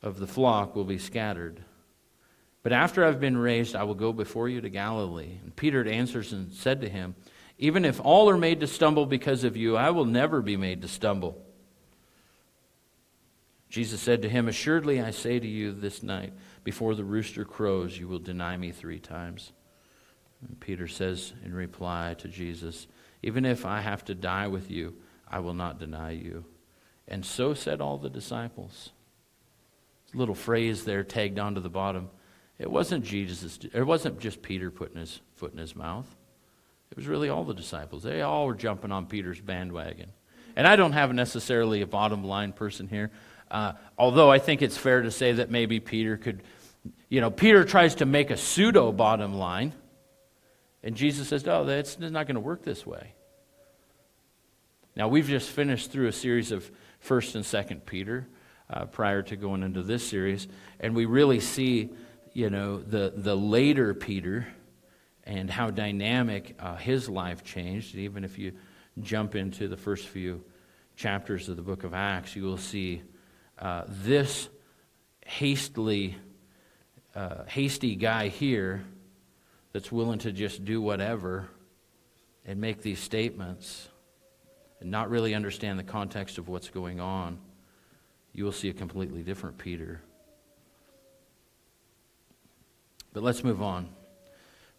[0.02, 1.64] of the flock will be scattered.
[2.62, 5.38] But after I've been raised, I will go before you to Galilee.
[5.42, 7.16] And Peter answers and said to him,
[7.58, 10.82] Even if all are made to stumble because of you, I will never be made
[10.82, 11.42] to stumble.
[13.70, 16.34] Jesus said to him, Assuredly I say to you this night,
[16.66, 19.54] before the rooster crows, you will deny me three times.
[20.46, 22.88] And Peter says in reply to Jesus,
[23.24, 24.98] Even if I have to die with you,
[25.32, 26.46] I will not deny you.
[27.08, 28.92] And so said all the disciples.
[30.14, 32.10] Little phrase there tagged onto the bottom
[32.60, 33.58] It wasn't Jesus.
[33.74, 36.06] It wasn't just Peter putting his foot in his mouth.
[36.92, 38.04] It was really all the disciples.
[38.04, 40.12] They all were jumping on Peter's bandwagon.
[40.56, 43.10] And I don't have necessarily a bottom line person here,
[43.50, 46.44] uh, although I think it's fair to say that maybe Peter could,
[47.10, 49.74] you know, Peter tries to make a pseudo bottom line,
[50.84, 53.14] and Jesus says, no, that's not going to work this way.
[54.94, 56.70] Now, we've just finished through a series of
[57.06, 58.28] 1st and 2nd Peter
[58.70, 60.50] uh, prior to going into this series,
[60.82, 61.92] and we really see,
[62.34, 64.48] you know, the, the later Peter
[65.24, 67.96] and how dynamic uh, his life changed.
[67.96, 68.52] Even if you
[69.02, 70.44] jump into the first few
[70.98, 73.02] chapters of the book of Acts, you will see
[73.60, 74.50] uh, this
[75.26, 76.18] hastily,
[77.16, 78.84] uh, hasty guy here
[79.72, 81.48] that's willing to just do whatever
[82.46, 83.88] and make these statements
[84.82, 87.40] and not really understand the context of what's going on,
[88.34, 90.02] you will see a completely different Peter.
[93.14, 93.90] But let's move on.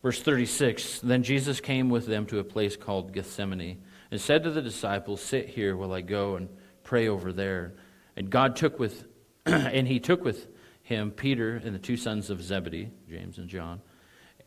[0.03, 4.51] Verse 36 Then Jesus came with them to a place called Gethsemane and said to
[4.51, 6.49] the disciples, Sit here while I go and
[6.83, 7.75] pray over there.
[8.17, 9.05] And God took with,
[9.47, 10.49] and he took with
[10.83, 13.81] him Peter and the two sons of Zebedee, James and John,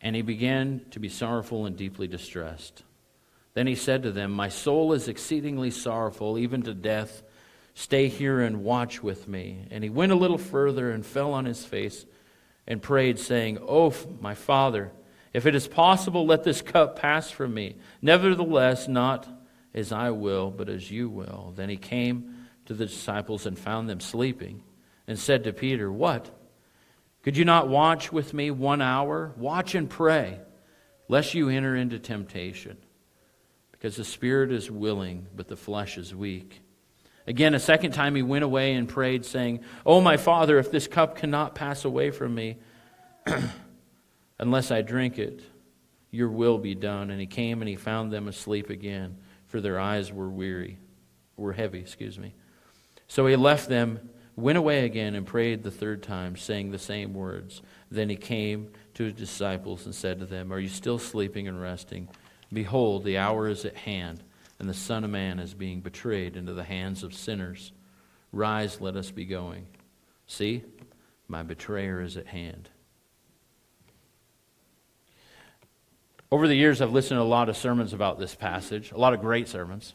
[0.02, 2.82] and he began to be sorrowful and deeply distressed.
[3.56, 7.22] Then he said to them, My soul is exceedingly sorrowful, even to death.
[7.72, 9.64] Stay here and watch with me.
[9.70, 12.04] And he went a little further and fell on his face
[12.66, 14.92] and prayed, saying, Oh, my father,
[15.32, 17.76] if it is possible, let this cup pass from me.
[18.02, 19.26] Nevertheless, not
[19.72, 21.54] as I will, but as you will.
[21.56, 24.64] Then he came to the disciples and found them sleeping
[25.06, 26.30] and said to Peter, What?
[27.22, 29.32] Could you not watch with me one hour?
[29.38, 30.40] Watch and pray,
[31.08, 32.76] lest you enter into temptation
[33.78, 36.60] because the spirit is willing, but the flesh is weak.
[37.26, 40.86] Again, a second time he went away and prayed, saying, Oh, my Father, if this
[40.86, 42.58] cup cannot pass away from me
[44.38, 45.42] unless I drink it,
[46.10, 47.10] your will be done.
[47.10, 49.16] And he came and he found them asleep again,
[49.46, 50.78] for their eyes were weary,
[51.36, 52.34] were heavy, excuse me.
[53.08, 57.12] So he left them, went away again, and prayed the third time, saying the same
[57.12, 57.60] words.
[57.90, 61.60] Then he came to his disciples and said to them, Are you still sleeping and
[61.60, 62.08] resting?
[62.56, 64.22] Behold, the hour is at hand,
[64.58, 67.70] and the Son of Man is being betrayed into the hands of sinners.
[68.32, 69.66] Rise, let us be going.
[70.26, 70.62] See,
[71.28, 72.70] my betrayer is at hand.
[76.32, 79.12] Over the years, I've listened to a lot of sermons about this passage, a lot
[79.12, 79.92] of great sermons,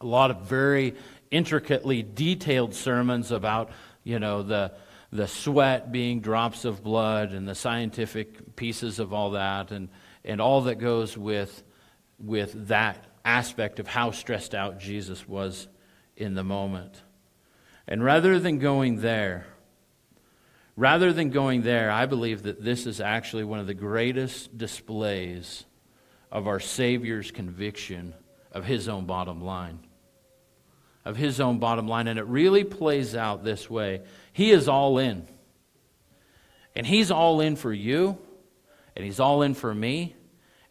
[0.00, 0.96] a lot of very
[1.30, 3.70] intricately detailed sermons about,
[4.02, 4.72] you know, the,
[5.12, 9.70] the sweat being drops of blood and the scientific pieces of all that.
[9.70, 9.88] And,
[10.24, 11.62] and all that goes with,
[12.18, 15.68] with that aspect of how stressed out Jesus was
[16.16, 17.02] in the moment.
[17.86, 19.46] And rather than going there,
[20.76, 25.64] rather than going there, I believe that this is actually one of the greatest displays
[26.30, 28.14] of our Savior's conviction
[28.52, 29.80] of his own bottom line.
[31.04, 32.06] Of his own bottom line.
[32.06, 34.02] And it really plays out this way
[34.32, 35.26] He is all in.
[36.76, 38.18] And He's all in for you,
[39.00, 40.14] and He's all in for me,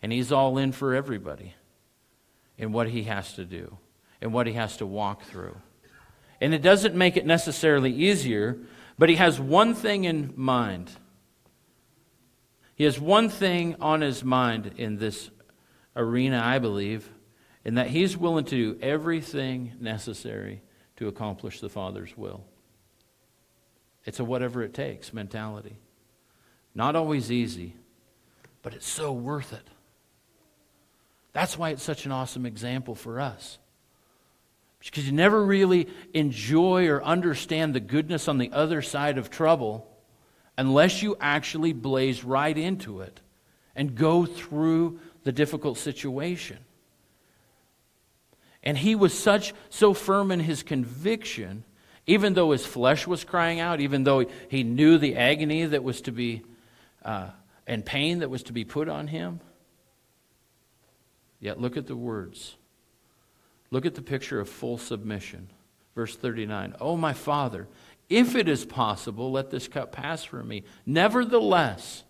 [0.04, 1.56] and He's all in for everybody
[2.60, 3.80] in what He has to do
[4.22, 5.58] and what He has to walk through.
[6.40, 8.60] And it doesn't make it necessarily easier,
[9.00, 10.92] but He has one thing in mind.
[12.76, 15.32] He has one thing on His mind in this
[15.96, 17.10] arena, I believe,
[17.66, 20.62] in that He's willing to do everything necessary
[20.98, 22.46] to accomplish the Father's will.
[24.06, 25.78] It's a whatever it takes mentality.
[26.76, 27.74] Not always easy,
[28.62, 29.68] but it's so worth it.
[31.34, 33.60] That's why it's such an awesome example for us.
[34.80, 39.86] Because you never really enjoy or understand the goodness on the other side of trouble
[40.58, 43.22] unless you actually blaze right into it
[43.76, 46.58] and go through the difficult situation.
[48.64, 51.64] And he was such so firm in his conviction,
[52.08, 56.02] even though his flesh was crying out, even though he knew the agony that was
[56.02, 56.42] to be
[57.06, 57.30] uh,
[57.70, 59.40] and pain that was to be put on him.
[61.40, 62.58] Yet look at the words.
[63.72, 65.50] Look at the picture of full submission.
[65.96, 67.68] Verse 39 Oh, my Father,
[68.10, 70.64] if it is possible, let this cup pass from me.
[70.86, 72.04] Nevertheless,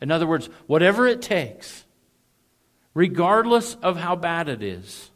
[0.00, 1.84] in other words, whatever it takes,
[2.94, 5.10] regardless of how bad it is,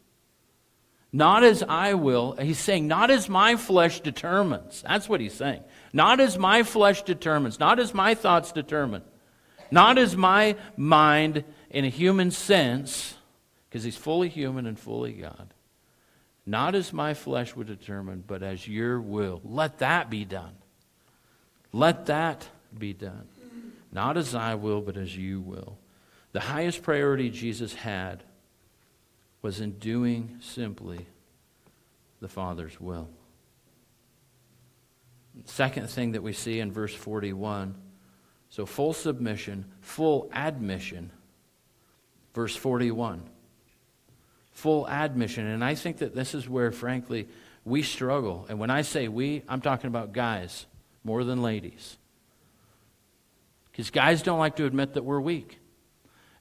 [1.10, 4.82] not as I will, he's saying, not as my flesh determines.
[4.86, 5.64] That's what he's saying.
[5.94, 9.02] Not as my flesh determines, not as my thoughts determine,
[9.70, 13.14] not as my mind in a human sense,
[13.68, 15.52] because he's fully human and fully God.
[16.46, 19.40] Not as my flesh would determine, but as your will.
[19.44, 20.54] Let that be done.
[21.72, 23.28] Let that be done.
[23.92, 25.76] Not as I will, but as you will.
[26.32, 28.22] The highest priority Jesus had
[29.42, 31.06] was in doing simply
[32.20, 33.08] the Father's will.
[35.44, 37.74] Second thing that we see in verse 41
[38.48, 41.10] so full submission, full admission.
[42.34, 43.22] Verse 41
[44.58, 45.46] full admission.
[45.46, 47.28] And I think that this is where, frankly,
[47.64, 48.44] we struggle.
[48.48, 50.66] And when I say we, I'm talking about guys
[51.04, 51.96] more than ladies.
[53.70, 55.60] Because guys don't like to admit that we're weak.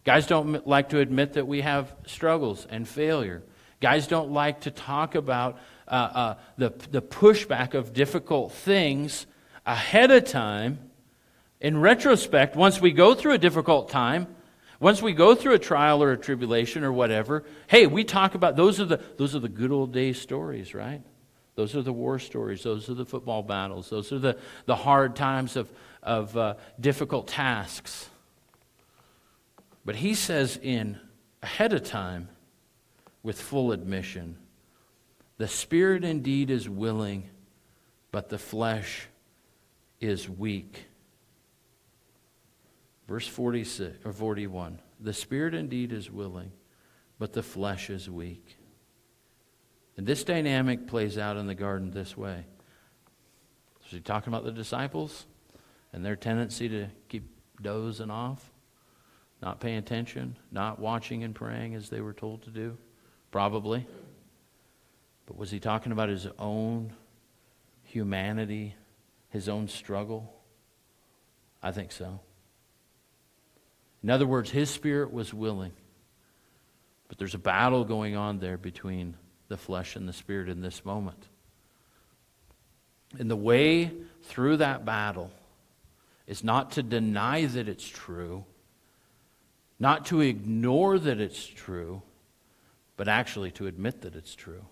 [0.04, 3.44] Guys don't like to admit that we have struggles and failure.
[3.82, 9.28] Guys don't like to talk about uh, uh, the, the pushback of difficult things
[9.64, 10.87] ahead of time.
[11.60, 14.28] In retrospect, once we go through a difficult time,
[14.80, 18.56] once we go through a trial or a tribulation or whatever, hey, we talk about
[18.56, 21.02] those are the those are the good old days stories, right?
[21.58, 22.62] Those are the war stories.
[22.62, 23.90] Those are the football battles.
[23.90, 24.38] Those are the,
[24.68, 25.72] the hard times of,
[26.04, 28.08] of uh, difficult tasks.
[29.84, 31.00] But he says in
[31.42, 32.30] ahead of time,
[33.24, 34.38] with full admission,
[35.38, 37.28] the spirit indeed is willing,
[38.12, 39.08] but the flesh
[40.00, 40.86] is weak.
[43.08, 44.80] Verse 46 or 41.
[45.00, 46.52] The spirit indeed is willing,
[47.20, 48.58] but the flesh is weak.
[49.96, 52.46] And this dynamic plays out in the garden this way.
[53.86, 55.26] Is he talking about the disciples
[55.94, 57.30] and their tendency to keep
[57.62, 58.52] dozing off,
[59.42, 62.78] not paying attention, not watching and praying as they were told to do?
[63.32, 63.88] Probably.
[65.26, 66.94] But was he talking about his own
[67.84, 68.76] humanity,
[69.30, 70.34] his own struggle?
[71.64, 72.20] I think so.
[74.04, 75.74] In other words, his spirit was willing.
[77.08, 79.16] But there's a battle going on there between
[79.48, 81.28] the flesh and the spirit in this moment.
[83.18, 83.92] And the way
[84.24, 85.32] through that battle
[86.28, 88.44] is not to deny that it's true,
[89.80, 92.02] not to ignore that it's true,
[92.98, 94.66] but actually to admit that it's true.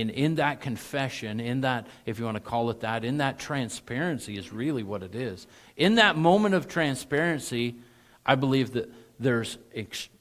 [0.00, 3.38] And in that confession, in that, if you want to call it that, in that
[3.38, 5.46] transparency is really what it is.
[5.76, 7.76] In that moment of transparency,
[8.24, 9.58] I believe that there's,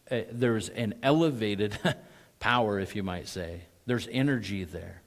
[0.10, 1.78] uh, there's an elevated
[2.40, 3.62] power, if you might say.
[3.86, 5.02] There's energy there.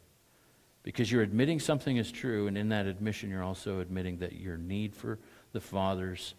[0.83, 4.57] Because you're admitting something is true, and in that admission, you're also admitting that your
[4.57, 5.19] need for
[5.53, 6.35] the Father's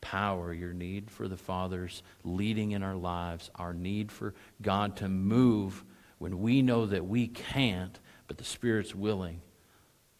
[0.00, 5.08] power, your need for the Father's leading in our lives, our need for God to
[5.08, 5.84] move
[6.18, 9.40] when we know that we can't, but the Spirit's willing,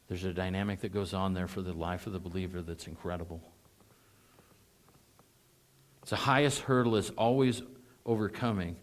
[0.09, 3.41] there's a dynamic that goes on there for the life of the believer that's incredible.
[6.09, 7.63] The highest hurdle is always
[8.05, 8.77] overcoming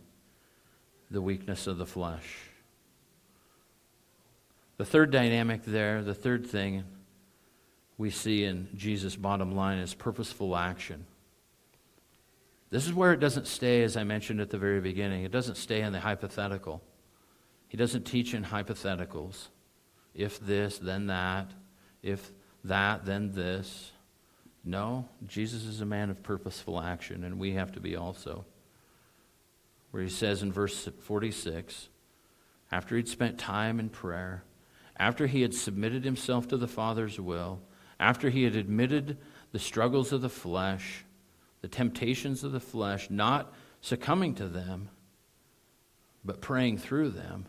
[1.10, 2.50] the weakness of the flesh.
[4.78, 6.84] The third dynamic there, the third thing
[7.98, 11.06] we see in Jesus' bottom line is purposeful action.
[12.70, 15.24] This is where it doesn't stay, as I mentioned at the very beginning.
[15.24, 16.82] It doesn't stay in the hypothetical.
[17.74, 19.48] He doesn't teach in hypotheticals.
[20.14, 21.50] If this, then that.
[22.04, 22.32] If
[22.66, 23.92] that, then this.
[24.64, 28.46] No, Jesus is a man of purposeful action, and we have to be also.
[29.90, 31.90] Where he says in verse 46
[32.72, 34.44] after he'd spent time in prayer,
[34.98, 37.60] after he had submitted himself to the Father's will,
[38.00, 39.18] after he had admitted
[39.52, 41.06] the struggles of the flesh,
[41.62, 43.52] the temptations of the flesh, not
[43.82, 44.90] succumbing to them,
[46.24, 47.48] but praying through them,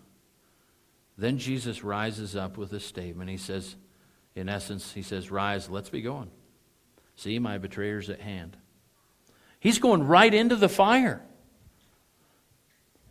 [1.17, 3.31] then Jesus rises up with a statement.
[3.31, 3.77] He says,
[4.35, 6.31] in essence, he says, Rise, let's be going.
[7.17, 8.57] See, my betrayer's at hand.
[9.61, 11.23] He's going right into the fire.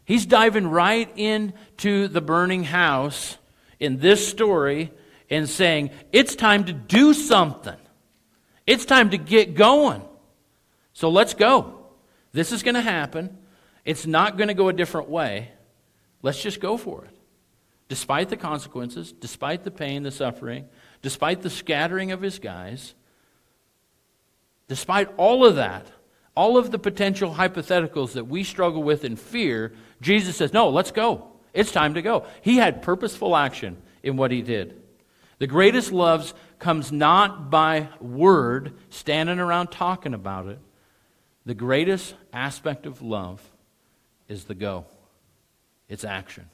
[0.05, 3.37] He's diving right into the burning house
[3.79, 4.91] in this story
[5.29, 7.77] and saying, It's time to do something.
[8.67, 10.01] It's time to get going.
[10.91, 11.85] So let's go.
[12.33, 13.37] This is going to happen.
[13.85, 15.51] It's not going to go a different way.
[16.21, 17.12] Let's just go for it
[17.93, 20.67] despite the consequences, despite the pain, the suffering,
[21.03, 22.95] despite the scattering of his guys,
[24.67, 25.85] despite all of that,
[26.35, 30.89] all of the potential hypotheticals that we struggle with in fear, Jesus says, No, let's
[30.89, 31.33] go.
[31.53, 32.25] It's time to go.
[32.41, 34.81] He had purposeful action in what he did.
[35.37, 40.57] The greatest loves comes not by word, standing around talking about it.
[41.45, 43.39] The greatest aspect of love
[44.27, 44.85] is the go,
[45.87, 46.49] it's action.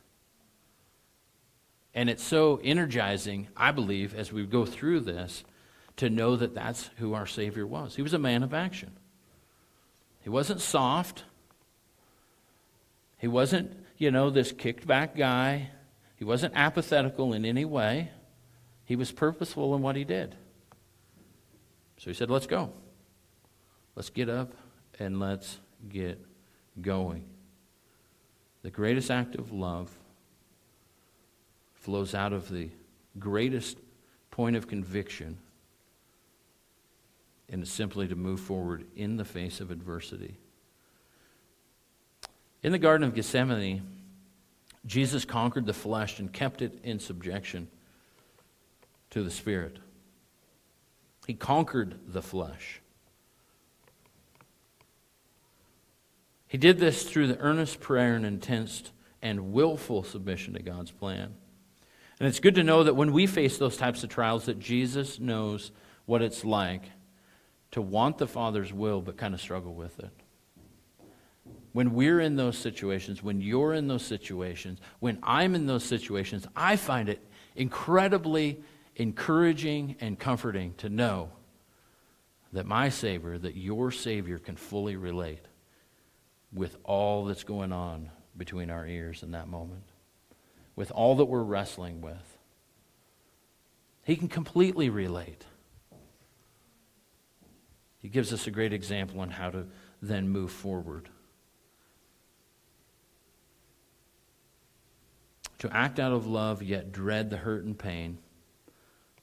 [1.94, 5.44] And it's so energizing, I believe, as we go through this,
[5.98, 7.96] to know that that's who our Savior was.
[7.96, 8.92] He was a man of action.
[10.22, 11.24] He wasn't soft.
[13.18, 15.72] He wasn't, you know, this kicked back guy.
[16.16, 18.12] He wasn't apathetical in any way.
[18.86, 20.36] He was purposeful in what he did.
[21.98, 22.72] So he said, Let's go.
[23.96, 24.54] Let's get up
[25.00, 25.60] and let's
[25.90, 26.26] get
[26.82, 27.26] going.
[28.62, 29.94] The greatest act of love
[31.80, 32.70] flows out of the
[33.18, 33.78] greatest
[34.32, 35.38] point of conviction,
[37.50, 40.38] and it's simply to move forward in the face of adversity.
[42.62, 43.82] In the Garden of Gethsemane,
[44.86, 47.68] Jesus conquered the flesh and kept it in subjection
[49.12, 49.78] to the Spirit.
[51.26, 52.82] He conquered the flesh.
[56.48, 61.36] He did this through the earnest prayer and intense and willful submission to God's plan.
[62.20, 65.20] And it's good to know that when we face those types of trials that Jesus
[65.20, 65.72] knows
[66.06, 66.84] what it's like
[67.72, 70.12] to want the Father's will but kind of struggle with it.
[71.72, 76.48] When we're in those situations, when you're in those situations, when I'm in those situations,
[76.56, 78.60] I find it incredibly
[78.96, 81.30] encouraging and comforting to know
[82.52, 85.46] that my Savior, that your Savior can fully relate
[86.52, 89.84] with all that's going on between our ears in that moment,
[90.80, 92.38] with all that we're wrestling with.
[94.06, 95.44] He can completely relate.
[97.98, 99.66] He gives us a great example on how to
[100.02, 101.10] then move forward.
[105.58, 108.20] To act out of love, yet dread the hurt and pain.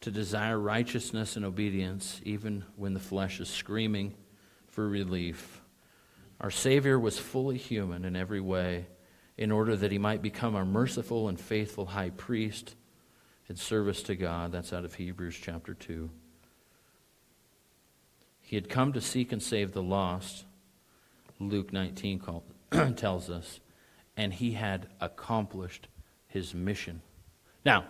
[0.03, 4.13] To desire righteousness and obedience, even when the flesh is screaming
[4.69, 5.63] for relief.
[6.39, 8.89] Our Savior was fully human in every way
[9.37, 12.75] in order that he might become our merciful and faithful high priest
[13.49, 14.53] in service to God.
[14.53, 16.11] That's out of Hebrews chapter 2.
[18.41, 20.45] He had come to seek and save the lost,
[21.39, 22.45] Luke 19 called,
[22.97, 23.61] tells us,
[24.17, 25.89] and he had accomplished
[26.29, 27.03] his mission.
[27.65, 27.85] Now,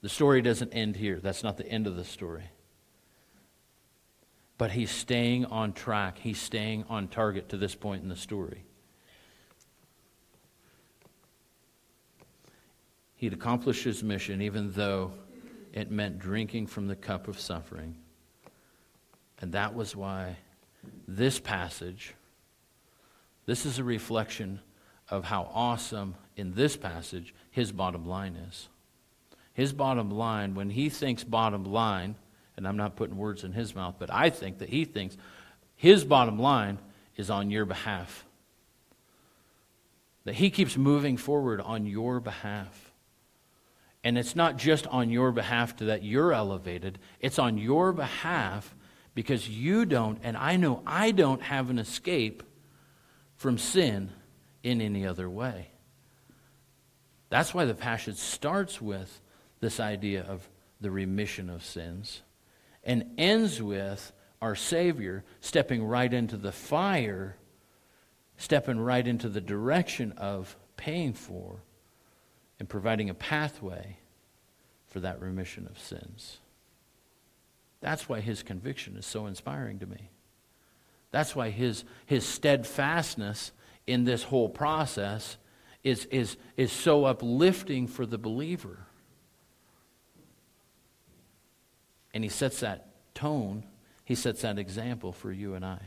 [0.00, 1.20] the story doesn't end here.
[1.20, 2.44] That's not the end of the story
[4.62, 6.18] but he's staying on track.
[6.18, 8.62] He's staying on target to this point in the story.
[13.22, 15.12] He'd accomplished his mission even though
[15.72, 17.94] it meant drinking from the cup of suffering.
[19.40, 20.38] And that was why
[21.06, 22.16] this passage,
[23.46, 24.58] this is a reflection
[25.08, 28.68] of how awesome in this passage his bottom line is.
[29.54, 32.16] His bottom line, when he thinks bottom line,
[32.56, 35.16] and I'm not putting words in his mouth, but I think that he thinks
[35.76, 36.80] his bottom line
[37.16, 38.24] is on your behalf.
[40.24, 42.81] That he keeps moving forward on your behalf.
[44.04, 48.74] And it's not just on your behalf to that you're elevated, it's on your behalf
[49.14, 52.42] because you don't, and I know I don't have an escape
[53.36, 54.10] from sin
[54.62, 55.68] in any other way.
[57.28, 59.20] That's why the passage starts with
[59.60, 60.48] this idea of
[60.80, 62.22] the remission of sins
[62.84, 67.36] and ends with our Savior stepping right into the fire,
[68.36, 71.62] stepping right into the direction of paying for
[72.62, 73.96] and providing a pathway
[74.86, 76.38] for that remission of sins.
[77.80, 80.10] That's why his conviction is so inspiring to me.
[81.10, 83.50] That's why his, his steadfastness
[83.88, 85.38] in this whole process
[85.82, 88.86] is, is, is so uplifting for the believer.
[92.14, 93.64] And he sets that tone,
[94.04, 95.80] he sets that example for you and I.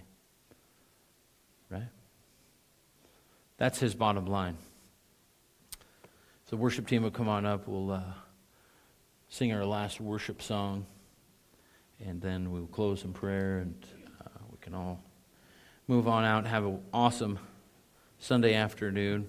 [1.70, 1.88] Right?
[3.56, 4.58] That's his bottom line.
[6.50, 7.68] The worship team will come on up.
[7.68, 8.04] We'll uh,
[9.30, 10.86] sing our last worship song,
[12.00, 13.76] and then we'll close in prayer, and
[14.22, 15.02] uh, we can all
[15.88, 17.40] move on out and have an awesome
[18.20, 19.28] Sunday afternoon.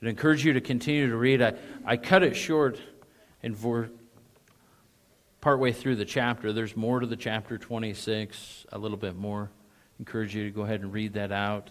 [0.00, 1.42] I'd encourage you to continue to read.
[1.42, 2.78] I, I cut it short
[3.42, 3.90] in for,
[5.40, 6.52] partway through the chapter.
[6.52, 9.50] There's more to the chapter 26, a little bit more.
[9.98, 11.70] Encourage you to go ahead and read that out.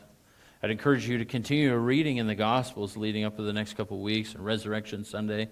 [0.62, 3.97] I'd encourage you to continue reading in the Gospels leading up to the next couple
[3.97, 5.49] of weeks and Resurrection Sunday.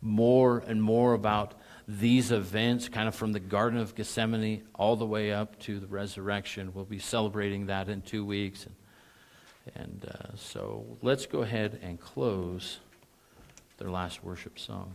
[0.00, 1.54] More and more about
[1.88, 5.86] these events, kind of from the Garden of Gethsemane all the way up to the
[5.88, 6.72] resurrection.
[6.74, 8.66] We'll be celebrating that in two weeks.
[8.66, 12.78] And, and uh, so let's go ahead and close
[13.78, 14.94] their last worship song.